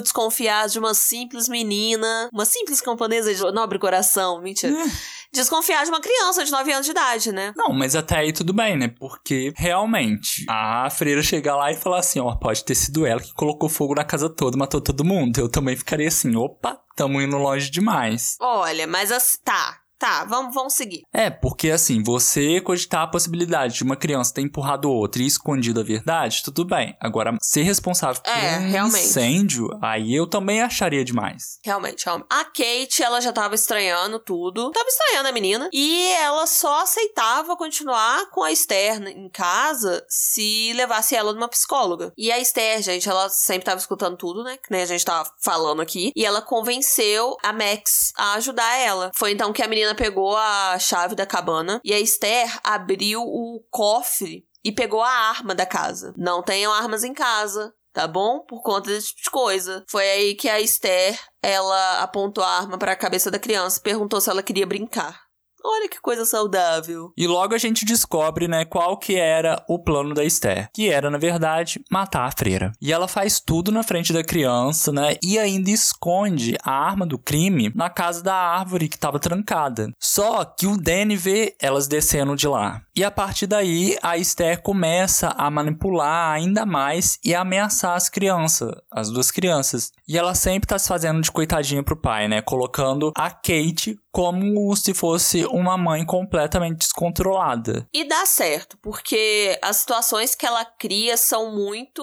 desconfiar 0.00 0.68
de 0.68 0.78
uma 0.78 0.94
simples 0.94 1.48
menina, 1.48 2.28
uma 2.32 2.44
simples 2.44 2.80
camponesa 2.80 3.34
de 3.34 3.40
nobre 3.52 3.78
coração, 3.78 4.40
mentira. 4.40 4.72
É. 4.72 4.84
desconfiar 5.32 5.84
de 5.84 5.90
uma 5.90 6.00
criança 6.00 6.44
de 6.44 6.50
9 6.50 6.72
anos 6.72 6.84
de 6.84 6.92
idade, 6.92 7.32
né? 7.32 7.52
Não, 7.56 7.72
mas 7.72 7.96
até 7.96 8.18
aí 8.18 8.32
tudo 8.32 8.52
bem, 8.52 8.76
né? 8.76 8.88
Porque 8.88 9.52
realmente 9.56 10.44
a 10.48 10.88
freira 10.90 11.22
chegar 11.22 11.56
lá 11.56 11.72
e 11.72 11.76
falar 11.76 12.00
assim: 12.00 12.20
ó, 12.20 12.34
pode 12.36 12.64
ter 12.64 12.74
sido 12.74 13.06
ela 13.06 13.20
que 13.20 13.32
colocou 13.34 13.68
fogo 13.68 13.94
na 13.94 14.04
casa 14.04 14.28
toda, 14.28 14.56
matou 14.56 14.80
todo 14.80 15.04
mundo. 15.04 15.38
Eu 15.38 15.48
também 15.48 15.76
ficaria 15.76 16.08
assim: 16.08 16.36
opa, 16.36 16.78
tamo 16.94 17.20
indo 17.20 17.38
longe 17.38 17.70
demais. 17.70 18.36
Olha, 18.40 18.86
mas 18.86 19.10
as... 19.10 19.38
tá. 19.42 19.81
Tá, 20.02 20.24
vamos, 20.24 20.52
vamos 20.52 20.72
seguir. 20.72 21.04
É, 21.12 21.30
porque 21.30 21.70
assim, 21.70 22.02
você 22.02 22.60
cogitar 22.60 23.02
a 23.02 23.06
possibilidade 23.06 23.74
de 23.74 23.84
uma 23.84 23.94
criança 23.94 24.34
ter 24.34 24.40
empurrado 24.40 24.90
outra 24.90 25.22
e 25.22 25.26
escondido 25.26 25.78
a 25.78 25.84
verdade, 25.84 26.42
tudo 26.42 26.64
bem. 26.64 26.96
Agora, 27.00 27.36
ser 27.40 27.62
responsável 27.62 28.20
por 28.20 28.28
É, 28.28 28.58
um 28.58 28.68
realmente. 28.68 29.04
incêndio, 29.04 29.68
aí 29.80 30.12
eu 30.12 30.26
também 30.26 30.60
acharia 30.60 31.04
demais. 31.04 31.60
Realmente, 31.64 32.04
realmente. 32.04 32.26
A 32.30 32.44
Kate, 32.44 33.00
ela 33.00 33.20
já 33.20 33.32
tava 33.32 33.54
estranhando 33.54 34.18
tudo. 34.18 34.72
Tava 34.72 34.88
estranhando 34.88 35.28
a 35.28 35.32
menina. 35.32 35.70
E 35.72 36.08
ela 36.14 36.48
só 36.48 36.82
aceitava 36.82 37.56
continuar 37.56 38.28
com 38.30 38.42
a 38.42 38.50
Esther 38.50 39.00
em 39.06 39.28
casa 39.28 40.04
se 40.08 40.72
levasse 40.74 41.14
ela 41.14 41.32
numa 41.32 41.46
psicóloga. 41.46 42.12
E 42.18 42.32
a 42.32 42.40
Esther, 42.40 42.82
gente, 42.82 43.08
ela 43.08 43.28
sempre 43.28 43.66
tava 43.66 43.78
escutando 43.78 44.16
tudo, 44.16 44.42
né? 44.42 44.56
Que 44.56 44.72
nem 44.72 44.82
a 44.82 44.86
gente 44.86 45.04
tava 45.04 45.30
falando 45.38 45.80
aqui. 45.80 46.10
E 46.16 46.26
ela 46.26 46.42
convenceu 46.42 47.36
a 47.40 47.52
Max 47.52 48.12
a 48.16 48.32
ajudar 48.32 48.76
ela. 48.78 49.12
Foi 49.14 49.30
então 49.30 49.52
que 49.52 49.62
a 49.62 49.68
menina 49.68 49.91
pegou 49.94 50.36
a 50.36 50.78
chave 50.78 51.14
da 51.14 51.26
cabana 51.26 51.80
e 51.84 51.92
a 51.92 52.00
Esther 52.00 52.58
abriu 52.62 53.22
o 53.22 53.64
cofre 53.70 54.46
e 54.64 54.72
pegou 54.72 55.02
a 55.02 55.10
arma 55.10 55.54
da 55.54 55.66
casa. 55.66 56.14
Não 56.16 56.42
tenham 56.42 56.72
armas 56.72 57.04
em 57.04 57.12
casa. 57.12 57.72
Tá 57.92 58.08
bom? 58.08 58.40
Por 58.40 58.62
conta 58.62 58.88
desse 58.88 59.08
tipo 59.08 59.22
de 59.24 59.30
coisa. 59.30 59.84
Foi 59.86 60.08
aí 60.08 60.34
que 60.34 60.48
a 60.48 60.58
Esther, 60.58 61.18
ela 61.42 62.00
apontou 62.00 62.42
a 62.42 62.48
arma 62.48 62.78
para 62.78 62.92
a 62.92 62.96
cabeça 62.96 63.30
da 63.30 63.38
criança 63.38 63.78
e 63.78 63.82
perguntou 63.82 64.18
se 64.18 64.30
ela 64.30 64.42
queria 64.42 64.66
brincar. 64.66 65.21
Olha 65.64 65.88
que 65.88 66.00
coisa 66.00 66.24
saudável. 66.24 67.12
E 67.16 67.26
logo 67.26 67.54
a 67.54 67.58
gente 67.58 67.84
descobre, 67.84 68.48
né, 68.48 68.64
qual 68.64 68.96
que 68.96 69.16
era 69.16 69.64
o 69.68 69.78
plano 69.78 70.14
da 70.14 70.24
Esther. 70.24 70.68
Que 70.72 70.90
era, 70.90 71.10
na 71.10 71.18
verdade, 71.18 71.80
matar 71.90 72.26
a 72.26 72.30
freira. 72.30 72.72
E 72.80 72.92
ela 72.92 73.06
faz 73.06 73.40
tudo 73.40 73.70
na 73.70 73.82
frente 73.82 74.12
da 74.12 74.24
criança, 74.24 74.92
né, 74.92 75.16
e 75.22 75.38
ainda 75.38 75.70
esconde 75.70 76.56
a 76.62 76.72
arma 76.72 77.06
do 77.06 77.18
crime 77.18 77.72
na 77.74 77.88
casa 77.88 78.22
da 78.22 78.34
árvore 78.34 78.88
que 78.88 78.96
estava 78.96 79.18
trancada. 79.18 79.92
Só 79.98 80.44
que 80.44 80.66
o 80.66 80.76
Danny 80.76 81.16
vê 81.16 81.54
elas 81.60 81.86
descendo 81.86 82.34
de 82.34 82.48
lá. 82.48 82.82
E 82.94 83.04
a 83.04 83.10
partir 83.10 83.46
daí, 83.46 83.96
a 84.02 84.18
Esther 84.18 84.62
começa 84.62 85.28
a 85.28 85.50
manipular 85.50 86.32
ainda 86.32 86.66
mais 86.66 87.18
e 87.24 87.34
a 87.34 87.40
ameaçar 87.40 87.96
as 87.96 88.08
crianças, 88.08 88.72
as 88.90 89.10
duas 89.10 89.30
crianças. 89.30 89.92
E 90.06 90.18
ela 90.18 90.34
sempre 90.34 90.66
tá 90.66 90.78
se 90.78 90.88
fazendo 90.88 91.20
de 91.20 91.30
coitadinha 91.30 91.82
pro 91.82 91.96
pai, 91.96 92.28
né, 92.28 92.42
colocando 92.42 93.12
a 93.16 93.30
Kate 93.30 93.98
como 94.12 94.76
se 94.76 94.92
fosse 94.92 95.46
uma 95.46 95.78
mãe 95.78 96.04
completamente 96.04 96.80
descontrolada. 96.80 97.88
E 97.94 98.04
dá 98.04 98.26
certo, 98.26 98.76
porque 98.82 99.58
as 99.62 99.78
situações 99.78 100.34
que 100.34 100.44
ela 100.44 100.64
cria 100.64 101.16
são 101.16 101.50
muito. 101.50 102.02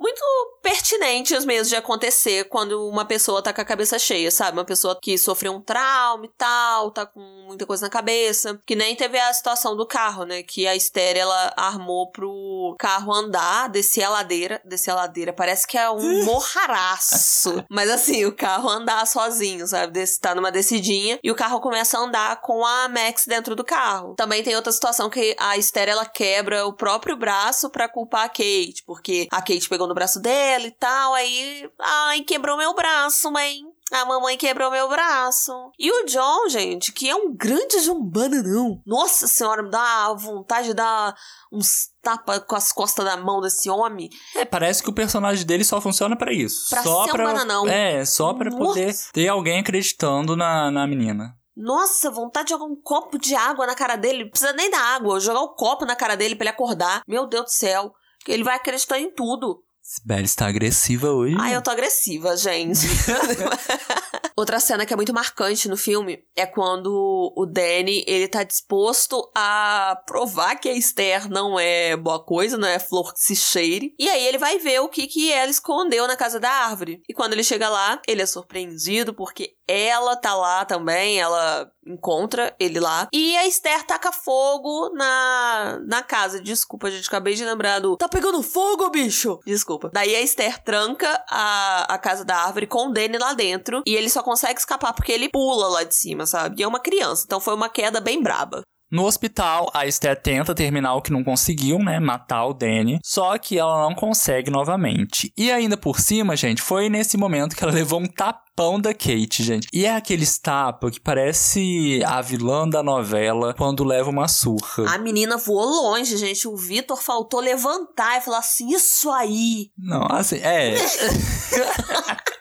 muito 0.00 0.22
pertinentes 0.62 1.46
mesmo 1.46 1.70
de 1.70 1.76
acontecer 1.76 2.44
quando 2.44 2.86
uma 2.86 3.06
pessoa 3.06 3.42
tá 3.42 3.50
com 3.50 3.62
a 3.62 3.64
cabeça 3.64 3.98
cheia, 3.98 4.30
sabe? 4.30 4.58
Uma 4.58 4.64
pessoa 4.64 4.98
que 5.00 5.16
sofreu 5.16 5.54
um 5.54 5.60
trauma 5.60 6.26
e 6.26 6.30
tal, 6.36 6.90
tá 6.90 7.06
com 7.06 7.20
muita 7.46 7.64
coisa 7.64 7.86
na 7.86 7.90
cabeça. 7.90 8.60
Que 8.66 8.76
nem 8.76 8.94
teve 8.94 9.18
a 9.18 9.32
situação 9.32 9.74
do 9.74 9.86
carro, 9.86 10.24
né? 10.24 10.42
Que 10.42 10.66
a 10.66 10.76
Esther, 10.76 11.16
ela 11.16 11.54
armou 11.56 12.10
pro 12.10 12.76
carro 12.78 13.12
andar, 13.12 13.70
descer 13.70 14.02
a 14.02 14.10
ladeira. 14.10 14.60
Descer 14.64 14.90
a 14.90 14.96
ladeira, 14.96 15.32
parece 15.32 15.66
que 15.66 15.78
é 15.78 15.88
um 15.90 16.24
morraraço. 16.24 17.64
Mas 17.70 17.88
assim, 17.88 18.26
o 18.26 18.36
carro 18.36 18.68
andar 18.68 19.06
sozinho, 19.06 19.66
sabe? 19.66 19.94
Des 19.94 20.18
tá 20.18 20.34
numa 20.34 20.52
descidinha 20.52 21.18
e 21.22 21.29
o 21.30 21.34
carro 21.34 21.60
começa 21.60 21.98
a 21.98 22.00
andar 22.00 22.40
com 22.40 22.64
a 22.64 22.88
Max 22.88 23.26
dentro 23.26 23.54
do 23.54 23.64
carro. 23.64 24.14
Também 24.14 24.42
tem 24.42 24.56
outra 24.56 24.72
situação 24.72 25.10
que 25.10 25.36
a 25.38 25.56
Esther, 25.56 25.88
ela 25.88 26.06
quebra 26.06 26.66
o 26.66 26.72
próprio 26.72 27.16
braço 27.16 27.70
pra 27.70 27.88
culpar 27.88 28.24
a 28.24 28.28
Kate, 28.28 28.82
porque 28.86 29.28
a 29.30 29.40
Kate 29.40 29.68
pegou 29.68 29.86
no 29.86 29.94
braço 29.94 30.20
dela 30.20 30.66
e 30.66 30.70
tal, 30.72 31.14
aí, 31.14 31.68
ai, 31.78 32.20
quebrou 32.22 32.56
meu 32.56 32.74
braço, 32.74 33.30
mãe. 33.30 33.69
A 33.90 34.04
mamãe 34.04 34.36
quebrou 34.36 34.70
meu 34.70 34.88
braço. 34.88 35.52
E 35.78 35.90
o 35.90 36.06
John, 36.06 36.48
gente, 36.48 36.92
que 36.92 37.08
é 37.08 37.14
um 37.14 37.34
grande 37.34 37.82
de 37.82 37.90
um 37.90 38.00
bananão. 38.00 38.80
Nossa 38.86 39.26
senhora, 39.26 39.62
me 39.62 39.70
dá 39.70 40.12
vontade 40.14 40.68
de 40.68 40.74
dar 40.74 41.14
uns 41.52 41.88
tapas 42.00 42.38
com 42.46 42.54
as 42.54 42.72
costas 42.72 43.04
da 43.04 43.16
mão 43.16 43.40
desse 43.40 43.68
homem. 43.68 44.08
É, 44.36 44.44
parece 44.44 44.82
que 44.82 44.90
o 44.90 44.94
personagem 44.94 45.44
dele 45.44 45.64
só 45.64 45.80
funciona 45.80 46.16
pra 46.16 46.32
isso. 46.32 46.70
Pra 46.70 46.82
só 46.82 47.04
ser 47.04 47.10
um 47.10 47.14
pra, 47.14 47.24
bananão. 47.24 47.68
É, 47.68 48.04
só 48.04 48.32
pra 48.32 48.48
Nossa. 48.48 48.64
poder 48.64 48.94
ter 49.12 49.28
alguém 49.28 49.58
acreditando 49.60 50.36
na, 50.36 50.70
na 50.70 50.86
menina. 50.86 51.34
Nossa, 51.56 52.10
vontade 52.10 52.46
de 52.46 52.50
jogar 52.54 52.66
um 52.66 52.80
copo 52.80 53.18
de 53.18 53.34
água 53.34 53.66
na 53.66 53.74
cara 53.74 53.96
dele. 53.96 54.24
Não 54.24 54.30
precisa 54.30 54.52
nem 54.52 54.70
da 54.70 54.78
água, 54.78 55.18
jogar 55.18 55.40
o 55.40 55.54
copo 55.54 55.84
na 55.84 55.96
cara 55.96 56.16
dele 56.16 56.36
pra 56.36 56.44
ele 56.44 56.54
acordar. 56.54 57.02
Meu 57.08 57.26
Deus 57.26 57.44
do 57.44 57.50
céu. 57.50 57.92
Que 58.24 58.32
ele 58.32 58.44
vai 58.44 58.54
acreditar 58.54 58.98
em 58.98 59.10
tudo. 59.10 59.62
Sibeli 59.90 60.22
está 60.22 60.46
agressiva 60.46 61.10
hoje. 61.10 61.34
Ai, 61.36 61.56
eu 61.56 61.60
tô 61.60 61.72
agressiva, 61.72 62.36
gente. 62.36 62.86
Outra 64.40 64.58
cena 64.58 64.86
que 64.86 64.94
é 64.94 64.96
muito 64.96 65.12
marcante 65.12 65.68
no 65.68 65.76
filme 65.76 66.24
é 66.34 66.46
quando 66.46 67.30
o 67.36 67.44
Danny, 67.44 68.02
ele 68.06 68.26
tá 68.26 68.42
disposto 68.42 69.30
a 69.36 70.02
provar 70.06 70.56
que 70.56 70.66
a 70.66 70.72
Esther 70.72 71.28
não 71.28 71.60
é 71.60 71.94
boa 71.94 72.24
coisa, 72.24 72.56
não 72.56 72.66
é 72.66 72.78
flor 72.78 73.12
que 73.12 73.20
se 73.20 73.36
cheire. 73.36 73.94
E 73.98 74.08
aí 74.08 74.26
ele 74.26 74.38
vai 74.38 74.58
ver 74.58 74.80
o 74.80 74.88
que 74.88 75.06
que 75.06 75.30
ela 75.30 75.50
escondeu 75.50 76.08
na 76.08 76.16
casa 76.16 76.40
da 76.40 76.48
árvore. 76.48 77.02
E 77.06 77.12
quando 77.12 77.34
ele 77.34 77.44
chega 77.44 77.68
lá, 77.68 78.00
ele 78.08 78.22
é 78.22 78.26
surpreendido 78.26 79.12
porque 79.12 79.56
ela 79.68 80.16
tá 80.16 80.34
lá 80.34 80.64
também, 80.64 81.20
ela 81.20 81.70
encontra 81.86 82.54
ele 82.58 82.80
lá. 82.80 83.08
E 83.12 83.36
a 83.36 83.46
Esther 83.46 83.84
taca 83.84 84.10
fogo 84.10 84.90
na, 84.94 85.78
na 85.86 86.02
casa. 86.02 86.40
Desculpa, 86.40 86.90
gente, 86.90 87.06
acabei 87.06 87.34
de 87.34 87.44
lembrar 87.44 87.78
do. 87.78 87.96
Tá 87.96 88.08
pegando 88.08 88.42
fogo, 88.42 88.90
bicho! 88.90 89.38
Desculpa. 89.46 89.90
Daí 89.92 90.14
a 90.16 90.20
Esther 90.20 90.62
tranca 90.62 91.22
a, 91.28 91.94
a 91.94 91.98
casa 91.98 92.24
da 92.24 92.36
árvore 92.36 92.66
com 92.66 92.88
o 92.88 92.92
Danny 92.92 93.16
lá 93.16 93.32
dentro. 93.32 93.82
E 93.86 93.94
ele 93.94 94.10
só 94.10 94.22
consegue 94.30 94.60
escapar 94.60 94.92
porque 94.92 95.10
ele 95.10 95.28
pula 95.28 95.66
lá 95.66 95.82
de 95.82 95.94
cima, 95.94 96.24
sabe? 96.24 96.60
E 96.60 96.62
é 96.62 96.68
uma 96.68 96.78
criança, 96.78 97.24
então 97.26 97.40
foi 97.40 97.52
uma 97.52 97.68
queda 97.68 98.00
bem 98.00 98.22
braba. 98.22 98.62
No 98.92 99.04
hospital, 99.04 99.70
a 99.72 99.86
Esther 99.86 100.20
tenta 100.20 100.52
terminar 100.52 100.96
o 100.96 101.02
que 101.02 101.12
não 101.12 101.22
conseguiu, 101.22 101.78
né? 101.78 102.00
Matar 102.00 102.46
o 102.46 102.52
Danny. 102.52 102.98
Só 103.04 103.38
que 103.38 103.56
ela 103.56 103.82
não 103.82 103.94
consegue 103.94 104.50
novamente. 104.50 105.32
E 105.36 105.48
ainda 105.50 105.76
por 105.76 106.00
cima, 106.00 106.34
gente, 106.34 106.60
foi 106.60 106.88
nesse 106.88 107.16
momento 107.16 107.54
que 107.54 107.62
ela 107.62 107.70
levou 107.72 108.00
um 108.00 108.08
tapão 108.08 108.80
da 108.80 108.92
Kate, 108.92 109.44
gente. 109.44 109.68
E 109.72 109.86
é 109.86 109.94
aquele 109.94 110.26
tapa 110.42 110.90
que 110.90 110.98
parece 110.98 112.02
a 112.04 112.20
vilã 112.20 112.68
da 112.68 112.82
novela 112.82 113.54
quando 113.54 113.84
leva 113.84 114.10
uma 114.10 114.26
surra. 114.26 114.92
A 114.92 114.98
menina 114.98 115.36
voou 115.36 115.66
longe, 115.66 116.16
gente. 116.16 116.48
O 116.48 116.56
Vitor 116.56 117.00
faltou 117.00 117.38
levantar 117.38 118.18
e 118.18 118.22
falar 118.22 118.38
assim: 118.38 118.74
Isso 118.74 119.08
aí! 119.12 119.70
Não, 119.78 120.04
assim, 120.10 120.38
é. 120.38 120.74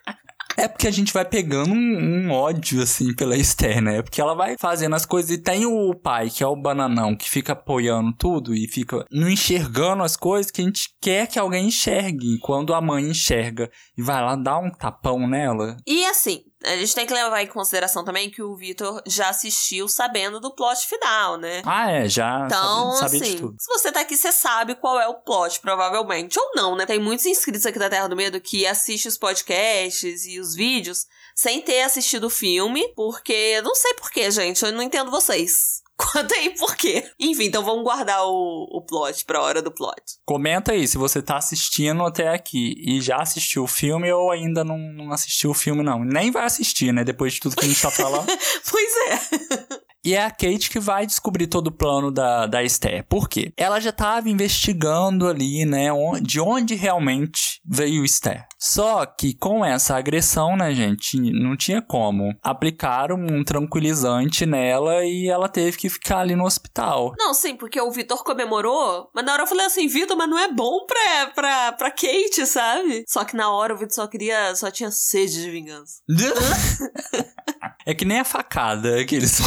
É 0.60 0.68
porque 0.68 0.90
a 0.90 0.92
gente 0.92 1.14
vai 1.14 1.24
pegando 1.24 1.72
um, 1.72 2.28
um, 2.28 2.32
ódio, 2.32 2.84
assim, 2.84 3.14
pela 3.14 3.38
Esther, 3.38 3.82
né? 3.82 4.02
Porque 4.02 4.20
ela 4.20 4.34
vai 4.34 4.58
fazendo 4.60 4.94
as 4.94 5.06
coisas 5.06 5.32
e 5.32 5.38
tem 5.38 5.66
o 5.66 5.96
pai, 5.96 6.30
que 6.30 6.44
é 6.44 6.48
o 6.48 6.56
bananão, 6.56 7.16
que 7.16 7.30
fica 7.30 7.54
apoiando 7.54 8.12
tudo 8.18 8.54
e 8.54 8.68
fica 8.68 9.06
não 9.10 9.30
enxergando 9.30 10.04
as 10.04 10.18
coisas 10.18 10.52
que 10.52 10.60
a 10.60 10.66
gente 10.66 10.90
quer 11.00 11.28
que 11.28 11.40
alguém 11.40 11.68
enxergue. 11.68 12.40
Quando 12.40 12.74
a 12.74 12.82
mãe 12.82 13.06
enxerga 13.06 13.72
e 13.98 14.02
vai 14.02 14.22
lá 14.22 14.36
dar 14.36 14.60
um 14.60 14.70
tapão 14.70 15.26
nela. 15.26 15.78
E 15.88 16.06
assim, 16.06 16.42
a 16.64 16.76
gente 16.76 16.94
tem 16.94 17.06
que 17.06 17.14
levar 17.14 17.42
em 17.42 17.48
consideração 17.48 18.04
também 18.04 18.30
que 18.30 18.42
o 18.42 18.56
Vitor 18.56 19.02
já 19.06 19.30
assistiu 19.30 19.88
sabendo 19.88 20.40
do 20.40 20.54
plot 20.54 20.86
final, 20.86 21.38
né? 21.38 21.62
Ah, 21.66 21.90
é, 21.90 22.10
já 22.10 22.46
então, 22.46 22.92
sabia, 22.94 23.22
assim, 23.22 23.36
de 23.36 23.42
tudo. 23.42 23.56
se 23.58 23.68
você 23.68 23.92
tá 23.92 24.02
aqui, 24.02 24.18
você 24.18 24.32
sabe 24.32 24.76
qual 24.76 25.00
é 25.00 25.08
o 25.08 25.16
plot, 25.16 25.60
provavelmente. 25.62 26.38
Ou 26.38 26.52
não, 26.56 26.76
né? 26.76 26.86
Tem 26.86 27.00
muitos 27.00 27.26
inscritos 27.26 27.66
aqui 27.66 27.80
da 27.80 27.90
Terra 27.90 28.08
do 28.08 28.16
Medo 28.16 28.42
que 28.42 28.68
assistem 28.68 29.10
os 29.10 29.18
podcasts 29.18 30.26
e 30.26 30.40
os 30.40 30.54
vídeos 30.54 31.06
sem 31.34 31.62
ter 31.62 31.84
assistido 31.84 32.26
o 32.26 32.30
filme, 32.30 32.86
porque 32.96 33.62
não 33.62 33.74
sei 33.74 33.94
porquê, 33.94 34.30
gente, 34.30 34.64
eu 34.64 34.74
não 34.74 34.82
entendo 34.82 35.10
vocês. 35.10 35.82
Conta 36.00 36.34
aí 36.34 36.52
por 36.52 36.78
quê. 36.78 37.04
Enfim, 37.20 37.46
então 37.46 37.62
vamos 37.62 37.84
guardar 37.84 38.24
o, 38.26 38.68
o 38.72 38.82
plot 38.82 39.26
pra 39.26 39.42
hora 39.42 39.62
do 39.62 39.70
plot. 39.70 40.02
Comenta 40.26 40.72
aí 40.72 40.88
se 40.88 40.98
você 40.98 41.22
tá 41.22 41.36
assistindo 41.36 42.06
até 42.06 42.30
aqui 42.30 42.74
e 42.78 43.02
já 43.02 43.18
assistiu 43.18 43.64
o 43.64 43.68
filme 43.68 44.10
ou 44.10 44.32
ainda 44.32 44.64
não, 44.64 44.78
não 44.78 45.12
assistiu 45.12 45.50
o 45.52 45.54
filme, 45.54 45.84
não. 45.84 46.06
Nem 46.06 46.32
vai 46.32 46.46
assistir, 46.46 46.94
né? 46.94 47.04
Depois 47.04 47.34
de 47.34 47.42
tudo 47.42 47.58
que 47.58 47.66
a 47.66 47.68
gente 47.68 47.82
tá 47.82 47.92
falando. 47.92 48.26
pois 48.72 48.94
é. 49.10 49.89
E 50.04 50.14
é 50.14 50.24
a 50.24 50.32
Kate 50.32 50.70
que 50.70 50.80
vai 50.80 51.06
descobrir 51.06 51.48
todo 51.48 51.68
o 51.68 51.72
plano 51.72 52.12
da, 52.12 52.46
da 52.46 52.64
Esther. 52.64 53.06
Por 53.08 53.28
quê? 53.28 53.52
Ela 53.58 53.80
já 53.80 53.90
estava 53.90 54.30
investigando 54.30 55.28
ali, 55.28 55.66
né, 55.66 55.90
de 56.22 56.40
onde 56.40 56.76
realmente 56.76 57.60
veio 57.66 58.02
o 58.02 58.06
Esther. 58.06 58.46
Só 58.58 59.06
que 59.06 59.34
com 59.34 59.64
essa 59.64 59.96
agressão, 59.96 60.56
né, 60.56 60.74
gente, 60.74 61.18
não 61.32 61.56
tinha 61.56 61.82
como. 61.82 62.34
Aplicaram 62.42 63.18
um 63.18 63.44
tranquilizante 63.44 64.46
nela 64.46 65.04
e 65.06 65.28
ela 65.28 65.50
teve 65.50 65.78
que 65.78 65.90
ficar 65.90 66.20
ali 66.20 66.36
no 66.36 66.46
hospital. 66.46 67.14
Não, 67.18 67.34
sim, 67.34 67.56
porque 67.56 67.80
o 67.80 67.92
Vitor 67.92 68.24
comemorou, 68.24 69.10
mas 69.14 69.26
na 69.26 69.34
hora 69.34 69.44
eu 69.44 69.48
falei 69.48 69.66
assim, 69.66 69.88
Vitor, 69.88 70.18
mas 70.18 70.30
não 70.30 70.40
é 70.40 70.52
bom 70.52 70.86
pra, 70.86 71.28
pra, 71.34 71.72
pra 71.74 71.92
Kate, 71.92 72.46
sabe? 72.46 73.04
Só 73.08 73.24
que 73.24 73.36
na 73.36 73.52
hora 73.52 73.74
o 73.74 73.78
Vitor 73.78 73.94
só 73.94 74.08
queria, 74.08 74.56
só 74.56 74.72
tinha 74.72 74.92
sede 74.92 75.42
de 75.42 75.52
vingança. 75.52 76.02
é 77.86 77.94
que 77.94 78.06
nem 78.06 78.20
a 78.20 78.26
facada 78.26 79.04
que 79.06 79.16
eles 79.16 79.40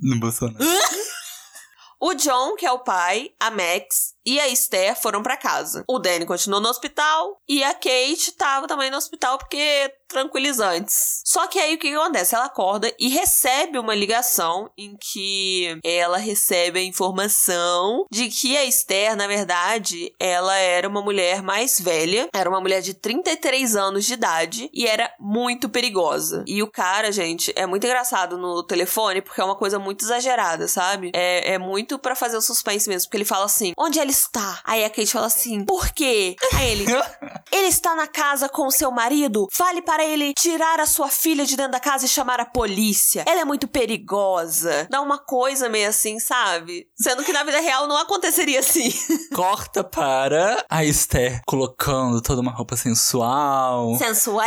no 0.00 0.18
Bolsonaro. 0.18 0.64
o 2.00 2.14
John, 2.14 2.56
que 2.56 2.66
é 2.66 2.72
o 2.72 2.80
pai, 2.80 3.32
a 3.40 3.50
Max 3.50 4.14
e 4.28 4.38
a 4.38 4.46
Esther 4.46 4.94
foram 4.94 5.22
para 5.22 5.38
casa. 5.38 5.84
O 5.88 5.98
Danny 5.98 6.26
continuou 6.26 6.60
no 6.60 6.68
hospital 6.68 7.40
e 7.48 7.64
a 7.64 7.72
Kate 7.72 8.32
tava 8.32 8.66
também 8.66 8.90
no 8.90 8.98
hospital 8.98 9.38
porque 9.38 9.90
tranquilizantes. 10.06 11.22
Só 11.24 11.46
que 11.46 11.58
aí 11.58 11.74
o 11.74 11.78
que, 11.78 11.94
acontece? 11.94 12.34
Ela 12.34 12.46
acorda 12.46 12.92
e 12.98 13.08
recebe 13.08 13.78
uma 13.78 13.94
ligação 13.94 14.70
em 14.76 14.96
que 14.98 15.78
ela 15.84 16.16
recebe 16.16 16.78
a 16.80 16.82
informação 16.82 18.06
de 18.10 18.28
que 18.28 18.56
a 18.56 18.64
Esther, 18.64 19.14
na 19.16 19.26
verdade, 19.26 20.12
ela 20.18 20.56
era 20.56 20.88
uma 20.88 21.02
mulher 21.02 21.42
mais 21.42 21.78
velha, 21.78 22.28
era 22.34 22.48
uma 22.48 22.60
mulher 22.60 22.80
de 22.80 22.94
33 22.94 23.76
anos 23.76 24.06
de 24.06 24.14
idade 24.14 24.70
e 24.72 24.86
era 24.86 25.12
muito 25.20 25.68
perigosa. 25.68 26.42
E 26.46 26.62
o 26.62 26.70
cara, 26.70 27.12
gente, 27.12 27.52
é 27.54 27.66
muito 27.66 27.86
engraçado 27.86 28.38
no 28.38 28.62
telefone 28.62 29.20
porque 29.20 29.40
é 29.40 29.44
uma 29.44 29.56
coisa 29.56 29.78
muito 29.78 30.04
exagerada, 30.04 30.66
sabe? 30.68 31.12
É, 31.14 31.54
é 31.54 31.58
muito 31.58 31.98
para 31.98 32.16
fazer 32.16 32.36
o 32.36 32.42
suspense 32.42 32.88
mesmo, 32.88 33.08
porque 33.08 33.18
ele 33.18 33.24
fala 33.24 33.44
assim: 33.44 33.72
onde 33.78 33.98
ela 33.98 34.10
está? 34.18 34.60
Aí 34.64 34.84
a 34.84 34.90
Kate 34.90 35.12
fala 35.12 35.26
assim: 35.26 35.64
por 35.64 35.90
quê? 35.90 36.36
Aí 36.54 36.70
ele: 36.70 36.86
ele 37.52 37.68
está 37.68 37.94
na 37.94 38.06
casa 38.06 38.48
com 38.48 38.66
o 38.66 38.70
seu 38.70 38.90
marido? 38.90 39.46
Fale 39.52 39.82
para 39.82 40.04
ele 40.04 40.34
tirar 40.34 40.80
a 40.80 40.86
sua 40.86 41.08
filha 41.08 41.44
de 41.44 41.56
dentro 41.56 41.72
da 41.72 41.80
casa 41.80 42.04
e 42.04 42.08
chamar 42.08 42.40
a 42.40 42.44
polícia. 42.44 43.24
Ela 43.26 43.40
é 43.42 43.44
muito 43.44 43.68
perigosa. 43.68 44.86
Dá 44.90 45.00
uma 45.00 45.18
coisa 45.18 45.68
meio 45.68 45.88
assim, 45.88 46.18
sabe? 46.18 46.86
Sendo 46.96 47.24
que 47.24 47.32
na 47.32 47.44
vida 47.44 47.60
real 47.60 47.86
não 47.86 47.96
aconteceria 47.96 48.60
assim. 48.60 48.92
Corta 49.34 49.84
para 49.84 50.64
a 50.68 50.84
Esther 50.84 51.40
colocando 51.46 52.20
toda 52.20 52.40
uma 52.40 52.52
roupa 52.52 52.76
sensual. 52.76 53.96
Sensual. 53.96 54.44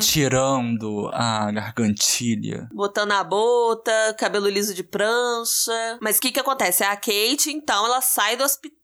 Tirando 0.00 1.10
a 1.12 1.50
gargantilha. 1.50 2.68
Botando 2.72 3.12
a 3.12 3.24
bota, 3.24 4.14
cabelo 4.18 4.48
liso 4.48 4.74
de 4.74 4.82
prancha. 4.82 5.98
Mas 6.00 6.18
o 6.18 6.20
que 6.20 6.32
que 6.32 6.40
acontece? 6.40 6.84
A 6.84 6.96
Kate, 6.96 7.50
então, 7.50 7.84
ela 7.86 8.00
sai 8.00 8.36
do 8.36 8.44
hospital, 8.44 8.83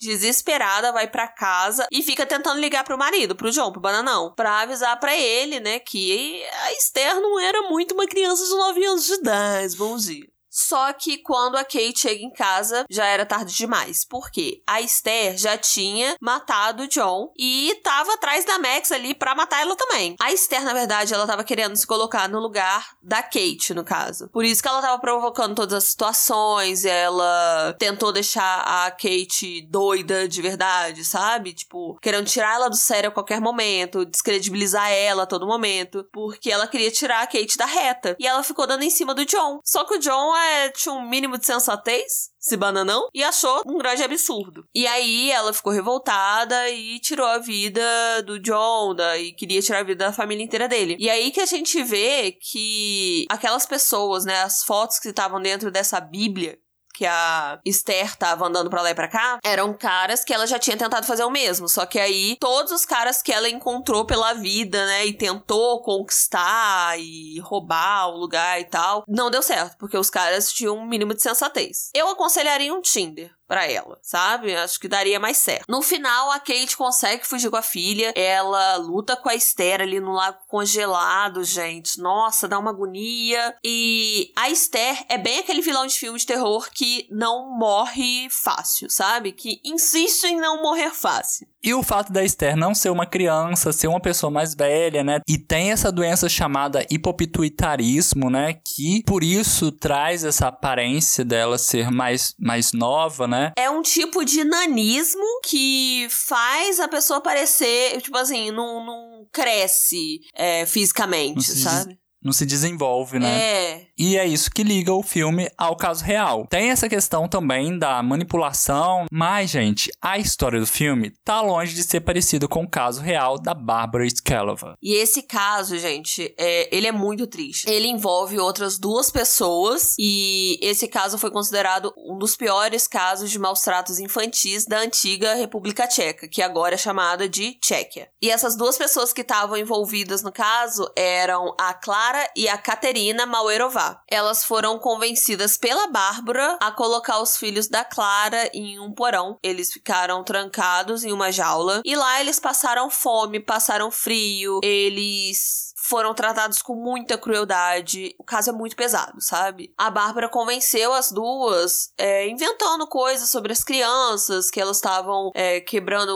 desesperada, 0.00 0.92
vai 0.92 1.08
para 1.08 1.28
casa 1.28 1.86
e 1.90 2.02
fica 2.02 2.26
tentando 2.26 2.60
ligar 2.60 2.84
pro 2.84 2.98
marido, 2.98 3.36
pro 3.36 3.52
João, 3.52 3.72
pro 3.72 3.80
Bananão, 3.80 4.32
pra 4.34 4.60
avisar 4.60 4.98
para 4.98 5.16
ele, 5.16 5.60
né, 5.60 5.78
que 5.78 6.42
a 6.64 6.72
Esther 6.72 7.20
não 7.20 7.38
era 7.38 7.62
muito 7.68 7.94
uma 7.94 8.06
criança 8.06 8.44
de 8.44 8.50
9 8.50 8.84
anos 8.84 9.06
de 9.06 9.14
idade, 9.14 9.76
bom 9.76 9.96
dia. 9.96 10.31
Só 10.52 10.92
que 10.92 11.16
quando 11.16 11.56
a 11.56 11.64
Kate 11.64 11.98
chega 11.98 12.22
em 12.22 12.30
casa, 12.30 12.84
já 12.90 13.06
era 13.06 13.24
tarde 13.24 13.54
demais. 13.54 14.04
Por 14.04 14.30
quê? 14.30 14.62
A 14.66 14.82
Esther 14.82 15.38
já 15.38 15.56
tinha 15.56 16.14
matado 16.20 16.82
o 16.82 16.88
John 16.88 17.32
e 17.38 17.80
tava 17.82 18.12
atrás 18.12 18.44
da 18.44 18.58
Max 18.58 18.92
ali 18.92 19.14
para 19.14 19.34
matar 19.34 19.62
ela 19.62 19.74
também. 19.74 20.14
A 20.20 20.30
Esther, 20.30 20.62
na 20.62 20.74
verdade, 20.74 21.14
ela 21.14 21.26
tava 21.26 21.42
querendo 21.42 21.74
se 21.74 21.86
colocar 21.86 22.28
no 22.28 22.38
lugar 22.38 22.94
da 23.02 23.22
Kate, 23.22 23.72
no 23.72 23.82
caso. 23.82 24.28
Por 24.28 24.44
isso 24.44 24.62
que 24.62 24.68
ela 24.68 24.82
tava 24.82 25.00
provocando 25.00 25.54
todas 25.54 25.72
as 25.72 25.84
situações, 25.84 26.84
ela 26.84 27.74
tentou 27.78 28.12
deixar 28.12 28.60
a 28.60 28.90
Kate 28.90 29.62
doida 29.62 30.28
de 30.28 30.42
verdade, 30.42 31.02
sabe? 31.02 31.54
Tipo, 31.54 31.96
querendo 32.02 32.26
tirar 32.26 32.56
ela 32.56 32.68
do 32.68 32.76
sério 32.76 33.08
a 33.08 33.12
qualquer 33.12 33.40
momento, 33.40 34.04
descredibilizar 34.04 34.90
ela 34.90 35.22
a 35.22 35.26
todo 35.26 35.46
momento, 35.46 36.06
porque 36.12 36.50
ela 36.50 36.66
queria 36.66 36.90
tirar 36.90 37.22
a 37.22 37.26
Kate 37.26 37.56
da 37.56 37.64
reta. 37.64 38.16
E 38.18 38.26
ela 38.26 38.42
ficou 38.42 38.66
dando 38.66 38.82
em 38.82 38.90
cima 38.90 39.14
do 39.14 39.24
John. 39.24 39.60
Só 39.64 39.84
que 39.84 39.94
o 39.94 39.98
John 39.98 40.41
é, 40.44 40.70
tinha 40.70 40.94
um 40.94 41.08
mínimo 41.08 41.38
de 41.38 41.46
sensatez, 41.46 42.30
esse 42.40 42.56
bananão, 42.56 43.08
e 43.14 43.22
achou 43.22 43.62
um 43.66 43.78
grande 43.78 44.02
absurdo. 44.02 44.64
E 44.74 44.86
aí 44.86 45.30
ela 45.30 45.52
ficou 45.52 45.72
revoltada 45.72 46.68
e 46.70 46.98
tirou 46.98 47.26
a 47.26 47.38
vida 47.38 47.82
do 48.24 48.38
John 48.38 48.94
da, 48.94 49.16
e 49.18 49.32
queria 49.32 49.62
tirar 49.62 49.80
a 49.80 49.84
vida 49.84 50.06
da 50.06 50.12
família 50.12 50.44
inteira 50.44 50.68
dele. 50.68 50.96
E 50.98 51.08
aí 51.08 51.30
que 51.30 51.40
a 51.40 51.46
gente 51.46 51.82
vê 51.82 52.32
que 52.32 53.24
aquelas 53.28 53.66
pessoas, 53.66 54.24
né, 54.24 54.42
as 54.42 54.64
fotos 54.64 54.98
que 54.98 55.08
estavam 55.08 55.40
dentro 55.40 55.70
dessa 55.70 56.00
Bíblia, 56.00 56.58
que 57.02 57.06
a 57.06 57.58
Esther 57.64 58.16
tava 58.16 58.46
andando 58.46 58.70
pra 58.70 58.80
lá 58.80 58.92
e 58.92 58.94
pra 58.94 59.08
cá, 59.08 59.40
eram 59.42 59.76
caras 59.76 60.22
que 60.22 60.32
ela 60.32 60.46
já 60.46 60.56
tinha 60.56 60.76
tentado 60.76 61.04
fazer 61.04 61.24
o 61.24 61.30
mesmo. 61.30 61.68
Só 61.68 61.84
que 61.84 61.98
aí, 61.98 62.36
todos 62.38 62.70
os 62.70 62.86
caras 62.86 63.20
que 63.20 63.32
ela 63.32 63.48
encontrou 63.48 64.06
pela 64.06 64.34
vida, 64.34 64.86
né, 64.86 65.06
e 65.06 65.12
tentou 65.12 65.82
conquistar 65.82 66.96
e 67.00 67.40
roubar 67.40 68.06
o 68.06 68.16
lugar 68.16 68.60
e 68.60 68.66
tal, 68.66 69.02
não 69.08 69.32
deu 69.32 69.42
certo, 69.42 69.76
porque 69.78 69.98
os 69.98 70.08
caras 70.08 70.52
tinham 70.52 70.76
um 70.76 70.86
mínimo 70.86 71.12
de 71.12 71.22
sensatez. 71.22 71.90
Eu 71.92 72.08
aconselharia 72.08 72.72
um 72.72 72.80
Tinder 72.80 73.32
para 73.52 73.70
ela, 73.70 73.98
sabe? 74.00 74.56
Acho 74.56 74.80
que 74.80 74.88
daria 74.88 75.20
mais 75.20 75.36
certo. 75.36 75.66
No 75.68 75.82
final, 75.82 76.30
a 76.30 76.38
Kate 76.38 76.74
consegue 76.74 77.26
fugir 77.26 77.50
com 77.50 77.56
a 77.56 77.60
filha. 77.60 78.10
Ela 78.16 78.76
luta 78.76 79.14
com 79.14 79.28
a 79.28 79.34
Esther 79.34 79.82
ali 79.82 80.00
no 80.00 80.12
lago 80.12 80.38
congelado, 80.48 81.44
gente. 81.44 82.00
Nossa, 82.00 82.48
dá 82.48 82.58
uma 82.58 82.70
agonia. 82.70 83.54
E 83.62 84.32
a 84.34 84.48
Esther 84.48 85.04
é 85.06 85.18
bem 85.18 85.40
aquele 85.40 85.60
vilão 85.60 85.86
de 85.86 85.98
filme 85.98 86.18
de 86.18 86.24
terror 86.24 86.70
que 86.72 87.06
não 87.10 87.54
morre 87.58 88.26
fácil, 88.30 88.88
sabe? 88.88 89.32
Que 89.32 89.60
insiste 89.62 90.24
em 90.24 90.40
não 90.40 90.62
morrer 90.62 90.88
fácil. 90.94 91.46
E 91.62 91.72
o 91.74 91.82
fato 91.82 92.12
da 92.12 92.24
Esther 92.24 92.56
não 92.56 92.74
ser 92.74 92.90
uma 92.90 93.06
criança, 93.06 93.72
ser 93.72 93.86
uma 93.86 94.00
pessoa 94.00 94.30
mais 94.32 94.52
velha, 94.52 95.04
né? 95.04 95.20
E 95.28 95.38
tem 95.38 95.70
essa 95.70 95.92
doença 95.92 96.28
chamada 96.28 96.84
hipopituitarismo, 96.90 98.28
né? 98.28 98.54
Que 98.54 99.02
por 99.04 99.22
isso 99.22 99.70
traz 99.70 100.24
essa 100.24 100.48
aparência 100.48 101.24
dela 101.24 101.58
ser 101.58 101.88
mais, 101.88 102.34
mais 102.36 102.72
nova, 102.72 103.28
né? 103.28 103.41
É 103.56 103.70
um 103.70 103.82
tipo 103.82 104.24
de 104.24 104.44
nanismo 104.44 105.40
que 105.44 106.06
faz 106.10 106.78
a 106.78 106.88
pessoa 106.88 107.20
parecer, 107.20 108.00
tipo 108.02 108.16
assim, 108.16 108.50
não, 108.50 108.84
não 108.84 109.26
cresce 109.32 110.20
é, 110.34 110.66
fisicamente, 110.66 111.36
Não 111.36 111.42
se 111.42 111.62
sabe? 111.62 112.01
Não 112.22 112.32
se 112.32 112.46
desenvolve, 112.46 113.18
né? 113.18 113.40
É. 113.40 113.86
E 113.98 114.16
é 114.16 114.26
isso 114.26 114.50
que 114.50 114.62
liga 114.62 114.92
o 114.92 115.02
filme 115.02 115.50
ao 115.56 115.76
caso 115.76 116.04
real. 116.04 116.46
Tem 116.48 116.70
essa 116.70 116.88
questão 116.88 117.28
também 117.28 117.78
da 117.78 118.02
manipulação, 118.02 119.06
mas, 119.10 119.50
gente, 119.50 119.90
a 120.00 120.18
história 120.18 120.58
do 120.58 120.66
filme 120.66 121.12
tá 121.24 121.40
longe 121.40 121.74
de 121.74 121.82
ser 121.82 122.00
parecida 122.00 122.48
com 122.48 122.64
o 122.64 122.70
caso 122.70 123.00
real 123.00 123.38
da 123.38 123.54
Barbara 123.54 124.06
Skelova. 124.06 124.76
E 124.82 124.94
esse 124.94 125.22
caso, 125.22 125.78
gente, 125.78 126.34
é, 126.38 126.74
ele 126.74 126.86
é 126.86 126.92
muito 126.92 127.26
triste. 127.26 127.68
Ele 127.68 127.88
envolve 127.88 128.38
outras 128.38 128.78
duas 128.78 129.10
pessoas 129.10 129.94
e 129.98 130.58
esse 130.62 130.88
caso 130.88 131.18
foi 131.18 131.30
considerado 131.30 131.92
um 131.96 132.18
dos 132.18 132.36
piores 132.36 132.86
casos 132.86 133.30
de 133.30 133.38
maus 133.38 133.60
tratos 133.60 133.98
infantis 133.98 134.66
da 134.66 134.78
antiga 134.78 135.34
República 135.34 135.86
Tcheca, 135.86 136.28
que 136.28 136.42
agora 136.42 136.74
é 136.74 136.78
chamada 136.78 137.28
de 137.28 137.54
Tchequia. 137.60 138.08
E 138.20 138.30
essas 138.30 138.56
duas 138.56 138.76
pessoas 138.76 139.12
que 139.12 139.22
estavam 139.22 139.56
envolvidas 139.56 140.22
no 140.22 140.32
caso 140.32 140.90
eram 140.96 141.54
a 141.58 141.74
Clara 141.74 142.11
e 142.36 142.48
a 142.48 142.58
Katerina 142.58 143.26
Mauerová. 143.26 144.02
Elas 144.08 144.44
foram 144.44 144.78
convencidas 144.78 145.56
pela 145.56 145.88
Bárbara 145.88 146.56
a 146.60 146.70
colocar 146.70 147.20
os 147.20 147.36
filhos 147.36 147.68
da 147.68 147.84
Clara 147.84 148.50
em 148.52 148.78
um 148.78 148.92
porão. 148.92 149.38
Eles 149.42 149.72
ficaram 149.72 150.22
trancados 150.24 151.04
em 151.04 151.12
uma 151.12 151.30
jaula 151.30 151.82
e 151.84 151.94
lá 151.94 152.20
eles 152.20 152.38
passaram 152.38 152.90
fome, 152.90 153.40
passaram 153.40 153.90
frio, 153.90 154.60
eles 154.62 155.71
foram 155.82 156.14
tratados 156.14 156.62
com 156.62 156.76
muita 156.76 157.18
crueldade. 157.18 158.14
O 158.18 158.24
caso 158.24 158.50
é 158.50 158.52
muito 158.52 158.76
pesado, 158.76 159.20
sabe? 159.20 159.72
A 159.76 159.90
Bárbara 159.90 160.28
convenceu 160.28 160.92
as 160.92 161.10
duas, 161.10 161.92
é, 161.98 162.28
inventando 162.28 162.86
coisas 162.86 163.28
sobre 163.28 163.52
as 163.52 163.64
crianças, 163.64 164.50
que 164.50 164.60
elas 164.60 164.76
estavam 164.76 165.32
é, 165.34 165.60
quebrando 165.60 166.12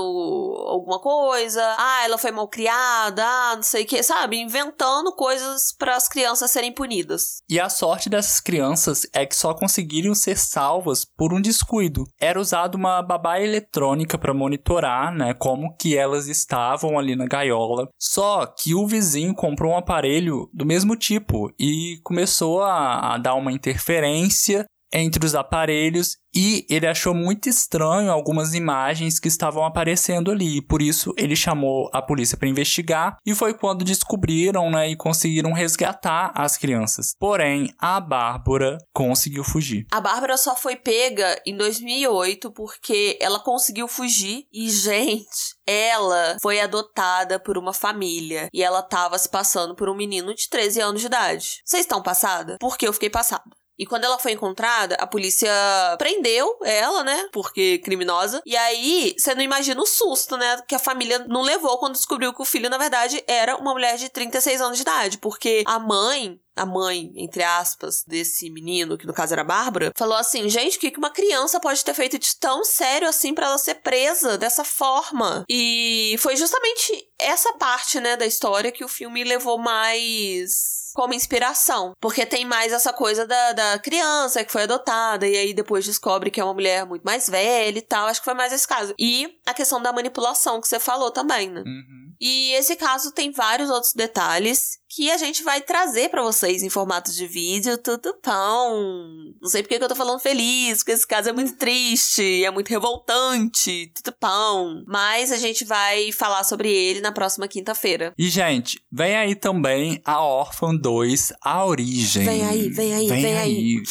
alguma 0.67 1.01
coisa. 1.01 1.63
Ah, 1.79 2.05
ela 2.05 2.17
foi 2.17 2.31
mal 2.31 2.47
criada, 2.49 3.25
ah, 3.25 3.57
não 3.57 3.63
sei 3.63 3.83
o 3.83 3.87
que, 3.87 4.03
sabe? 4.03 4.39
Inventando 4.39 5.13
coisas 5.13 5.75
para 5.77 5.97
as 5.97 6.09
crianças 6.09 6.51
serem 6.51 6.73
punidas. 6.73 7.43
E 7.49 7.59
a 7.59 7.69
sorte 7.69 8.09
dessas 8.09 8.41
crianças 8.41 9.07
é 9.13 9.27
que 9.27 9.35
só 9.35 9.53
conseguiriam 9.53 10.15
ser 10.15 10.39
salvas 10.39 11.05
por 11.05 11.35
um 11.35 11.41
descuido. 11.41 12.05
Era 12.21 12.41
usada 12.41 12.77
uma 12.77 13.03
babá 13.03 13.41
eletrônica 13.41 14.17
para 14.17 14.33
monitorar, 14.33 15.13
né, 15.13 15.35
como 15.35 15.75
que 15.77 15.97
elas 15.97 16.29
estavam 16.29 16.99
ali 16.99 17.17
na 17.17 17.27
gaiola. 17.27 17.89
Só 17.99 18.47
que 18.47 18.75
o 18.75 18.87
vizinho 18.87 19.35
comprou 19.57 19.73
um 19.73 19.79
aparelho 19.79 20.51
do 20.53 20.67
mesmo 20.67 20.95
tipo 20.95 21.51
e 21.59 21.99
começou 22.05 22.63
a, 22.63 23.15
a 23.15 23.19
dar 23.19 23.35
uma 23.35 23.51
interferência 23.51 24.67
entre 24.93 25.25
os 25.25 25.35
aparelhos 25.35 26.17
e 26.37 26.67
ele 26.69 26.87
achou 26.87 27.15
muito 27.15 27.49
estranho 27.49 28.13
algumas 28.13 28.53
imagens 28.53 29.19
que 29.19 29.27
estavam 29.27 29.65
aparecendo 29.65 30.31
ali. 30.31 30.61
Por 30.61 30.83
isso 30.83 31.15
ele 31.17 31.35
chamou 31.35 31.89
a 31.95 32.03
polícia 32.03 32.37
para 32.37 32.49
investigar 32.49 33.17
e 33.25 33.35
foi 33.35 33.55
quando 33.55 33.85
descobriram, 33.85 34.71
né, 34.71 34.91
e 34.91 34.97
conseguiram 34.97 35.53
resgatar 35.53 36.33
as 36.35 36.59
crianças. 36.59 37.15
Porém, 37.19 37.73
a 37.79 37.99
Bárbara 38.01 38.77
conseguiu 38.93 39.43
fugir. 39.43 39.87
A 39.91 40.01
Bárbara 40.01 40.37
só 40.37 40.55
foi 40.55 40.77
pega 40.77 41.41
em 41.47 41.57
2008 41.57 42.51
porque 42.51 43.19
ela 43.19 43.41
conseguiu 43.41 43.89
fugir 43.89 44.45
e, 44.53 44.69
gente, 44.71 45.57
ela 45.67 46.37
foi 46.43 46.61
adotada 46.61 47.41
por 47.41 47.57
uma 47.57 47.73
família 47.73 48.49
e 48.53 48.63
ela 48.63 48.83
tava 48.83 49.19
se 49.19 49.29
passando 49.29 49.75
por 49.75 49.89
um 49.89 49.97
menino 49.97 50.35
de 50.35 50.49
13 50.51 50.81
anos 50.81 51.01
de 51.01 51.07
idade. 51.07 51.63
Vocês 51.65 51.83
estão 51.83 52.03
passada? 52.03 52.59
Porque 52.61 52.87
eu 52.87 52.93
fiquei 52.93 53.09
passada. 53.09 53.56
E 53.79 53.87
quando 53.87 54.05
ela 54.05 54.19
foi 54.19 54.33
encontrada, 54.33 54.95
a 54.97 55.07
polícia 55.07 55.51
prendeu 55.99 56.59
ela, 56.65 57.03
né? 57.03 57.29
Porque 57.33 57.79
criminosa. 57.79 58.43
E 58.45 58.57
aí, 58.57 59.15
você 59.19 59.35
não 59.35 59.43
imagina 59.43 59.81
o 59.81 59.87
susto, 59.87 60.37
né? 60.37 60.63
Que 60.67 60.75
a 60.75 60.79
família 60.79 61.19
não 61.29 61.43
levou 61.43 61.79
quando 61.79 61.95
descobriu 61.95 62.33
que 62.33 62.43
o 62.43 62.47
filho, 62.47 62.71
na 62.71 62.79
verdade, 62.79 63.23
era 63.27 63.57
uma 63.57 63.73
mulher 63.73 63.97
de 63.97 64.09
36 64.09 64.61
anos 64.61 64.77
de 64.77 64.83
idade. 64.83 65.19
Porque 65.19 65.63
a 65.67 65.79
mãe 65.79 66.41
a 66.57 66.65
mãe, 66.65 67.13
entre 67.17 67.43
aspas, 67.43 68.03
desse 68.07 68.49
menino, 68.49 68.97
que 68.97 69.07
no 69.07 69.13
caso 69.13 69.35
era 69.35 69.43
a 69.43 69.45
Bárbara, 69.45 69.93
falou 69.95 70.17
assim: 70.17 70.49
gente, 70.49 70.79
o 70.79 70.81
que 70.81 70.97
uma 70.97 71.11
criança 71.11 71.61
pode 71.61 71.85
ter 71.85 71.93
feito 71.93 72.19
de 72.19 72.35
tão 72.37 72.65
sério 72.65 73.07
assim 73.07 73.35
para 73.35 73.47
ela 73.47 73.59
ser 73.59 73.77
presa 73.77 74.39
dessa 74.39 74.65
forma? 74.65 75.45
E 75.49 76.17
foi 76.19 76.35
justamente 76.35 77.07
essa 77.19 77.53
parte, 77.55 78.01
né, 78.01 78.17
da 78.17 78.25
história 78.25 78.73
que 78.73 78.85
o 78.85 78.89
filme 78.89 79.23
levou 79.23 79.59
mais 79.59 80.86
como 80.97 81.13
inspiração. 81.13 81.93
Porque 82.01 82.25
tem 82.25 82.47
mais 82.47 82.73
essa 82.73 82.91
coisa 82.91 83.27
da, 83.27 83.53
da 83.53 83.79
criança 83.79 84.43
que 84.43 84.51
foi 84.51 84.63
adotada 84.63 85.29
e 85.29 85.37
aí 85.37 85.53
depois 85.53 85.85
descobre 85.85 86.31
que 86.31 86.41
é 86.41 86.45
uma 86.45 86.55
mulher 86.55 86.87
muito 86.87 87.03
mais 87.03 87.29
velha 87.29 87.79
e 87.79 87.83
tal. 87.83 88.07
Acho 88.07 88.21
que 88.21 88.25
foi 88.25 88.33
mais 88.33 88.51
esse 88.51 88.67
caso. 88.67 88.95
E 88.99 89.29
a 89.47 89.53
questão 89.53 89.81
da 89.83 89.93
manipulação 89.93 90.59
que 90.59 90.67
você 90.67 90.81
falou 90.81 91.11
também, 91.11 91.51
né? 91.51 91.63
Uhum. 91.67 92.06
E 92.21 92.53
esse 92.53 92.77
caso 92.77 93.13
tem 93.13 93.31
vários 93.31 93.71
outros 93.71 93.93
detalhes 93.93 94.79
que 94.89 95.11
a 95.11 95.17
gente 95.17 95.43
vai 95.43 95.61
trazer 95.61 96.09
para 96.09 96.23
vocês 96.23 96.63
em 96.63 96.71
formato 96.71 97.13
de 97.13 97.27
vídeo, 97.27 97.77
tudo 97.77 98.15
pão. 98.23 99.35
Não 99.41 99.49
sei 99.49 99.63
porque 99.63 99.79
que 99.79 99.85
eu 99.85 99.89
tô 99.89 99.95
falando 99.95 100.21
feliz, 100.21 100.79
porque 100.79 100.93
esse 100.93 101.07
caso 101.07 101.29
é 101.29 101.33
muito 101.33 101.57
triste, 101.57 102.45
é 102.45 102.51
muito 102.51 102.69
revoltante, 102.69 103.93
tudo 103.95 104.17
pão. 104.19 104.85
Mas 104.87 105.33
a 105.33 105.37
gente 105.37 105.65
vai 105.65 106.13
falar 106.13 106.45
sobre 106.45 106.73
ele 106.73 107.01
na 107.01 107.13
próxima 107.13 107.49
quinta-feira. 107.49 108.15
E, 108.17 108.29
gente, 108.29 108.81
vem 108.91 109.17
aí 109.17 109.35
também 109.35 110.01
a 110.05 110.23
Órfã 110.23 110.75
2, 110.75 111.33
A 111.43 111.65
Origem. 111.67 112.25
Vem 112.25 112.47
aí, 112.47 112.69
vem 112.71 112.95
aí, 112.95 113.09
vem 113.09 113.39
aí. 113.39 113.83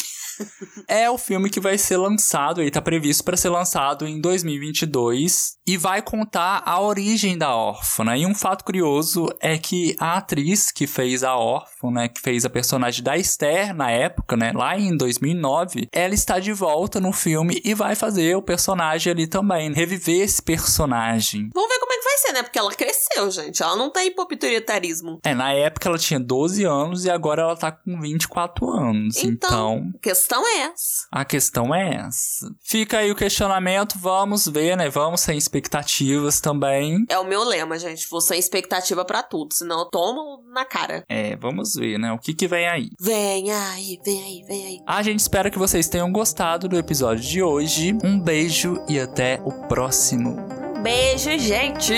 É 0.88 1.10
o 1.10 1.18
filme 1.18 1.50
que 1.50 1.60
vai 1.60 1.78
ser 1.78 1.96
lançado, 1.96 2.60
ele 2.60 2.70
tá 2.70 2.80
previsto 2.80 3.24
para 3.24 3.36
ser 3.36 3.48
lançado 3.48 4.06
em 4.06 4.20
2022 4.20 5.56
e 5.66 5.76
vai 5.76 6.00
contar 6.02 6.62
a 6.64 6.80
origem 6.80 7.36
da 7.36 7.54
órfã. 7.54 8.04
né? 8.04 8.18
E 8.18 8.26
um 8.26 8.34
fato 8.34 8.64
curioso 8.64 9.28
é 9.40 9.58
que 9.58 9.96
a 9.98 10.16
atriz 10.16 10.70
que 10.70 10.86
fez 10.86 11.22
a 11.22 11.36
órfã, 11.36 11.90
né, 11.90 12.08
que 12.08 12.20
fez 12.20 12.44
a 12.44 12.50
personagem 12.50 13.02
da 13.02 13.16
Esther 13.16 13.74
na 13.74 13.90
época, 13.90 14.36
né, 14.36 14.52
lá 14.54 14.78
em 14.78 14.96
2009, 14.96 15.88
ela 15.92 16.14
está 16.14 16.38
de 16.38 16.52
volta 16.52 17.00
no 17.00 17.12
filme 17.12 17.60
e 17.64 17.74
vai 17.74 17.94
fazer 17.94 18.36
o 18.36 18.42
personagem 18.42 19.12
ali 19.12 19.26
também, 19.26 19.72
reviver 19.72 20.20
esse 20.20 20.42
personagem. 20.42 21.50
Vamos 21.52 21.68
ver 21.68 21.78
como 21.80 21.85
vai 22.06 22.18
ser, 22.18 22.32
né? 22.32 22.42
Porque 22.42 22.58
ela 22.58 22.70
cresceu, 22.70 23.30
gente. 23.30 23.62
Ela 23.62 23.76
não 23.76 23.90
tem 23.90 24.08
hipopituitarismo. 24.08 25.18
É, 25.24 25.34
na 25.34 25.52
época 25.52 25.88
ela 25.88 25.98
tinha 25.98 26.20
12 26.20 26.64
anos 26.64 27.04
e 27.04 27.10
agora 27.10 27.42
ela 27.42 27.56
tá 27.56 27.72
com 27.72 28.00
24 28.00 28.68
anos. 28.70 29.16
Então, 29.16 29.76
então 29.76 29.90
a 29.94 29.98
questão 30.00 30.46
é 30.46 30.58
essa. 30.60 31.06
a 31.12 31.24
questão 31.24 31.74
é 31.74 31.94
essa. 31.96 32.46
Fica 32.64 32.98
aí 32.98 33.10
o 33.10 33.16
questionamento, 33.16 33.98
vamos 33.98 34.46
ver, 34.46 34.76
né? 34.76 34.88
Vamos 34.88 35.20
sem 35.20 35.36
expectativas 35.36 36.40
também. 36.40 37.04
É 37.08 37.18
o 37.18 37.24
meu 37.24 37.42
lema, 37.44 37.78
gente. 37.78 38.08
Vou 38.08 38.20
sem 38.20 38.38
expectativa 38.38 39.04
pra 39.04 39.22
tudo, 39.22 39.54
senão 39.54 39.80
eu 39.80 39.86
tomo 39.86 40.42
na 40.52 40.64
cara. 40.64 41.04
É, 41.08 41.36
vamos 41.36 41.74
ver, 41.74 41.98
né? 41.98 42.12
O 42.12 42.18
que 42.18 42.34
que 42.34 42.46
vem 42.48 42.68
aí. 42.68 42.90
Vem 43.00 43.50
aí, 43.50 43.98
vem 44.04 44.22
aí, 44.22 44.44
vem 44.46 44.66
aí. 44.66 44.78
A 44.86 45.02
gente 45.02 45.20
espera 45.20 45.50
que 45.50 45.58
vocês 45.58 45.88
tenham 45.88 46.10
gostado 46.12 46.68
do 46.68 46.78
episódio 46.78 47.22
de 47.22 47.42
hoje. 47.42 47.96
Um 48.04 48.20
beijo 48.20 48.76
e 48.88 48.98
até 48.98 49.40
o 49.44 49.52
próximo. 49.66 50.65
Beijo, 50.82 51.38
gente. 51.38 51.94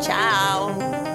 Tchau. 0.00 1.05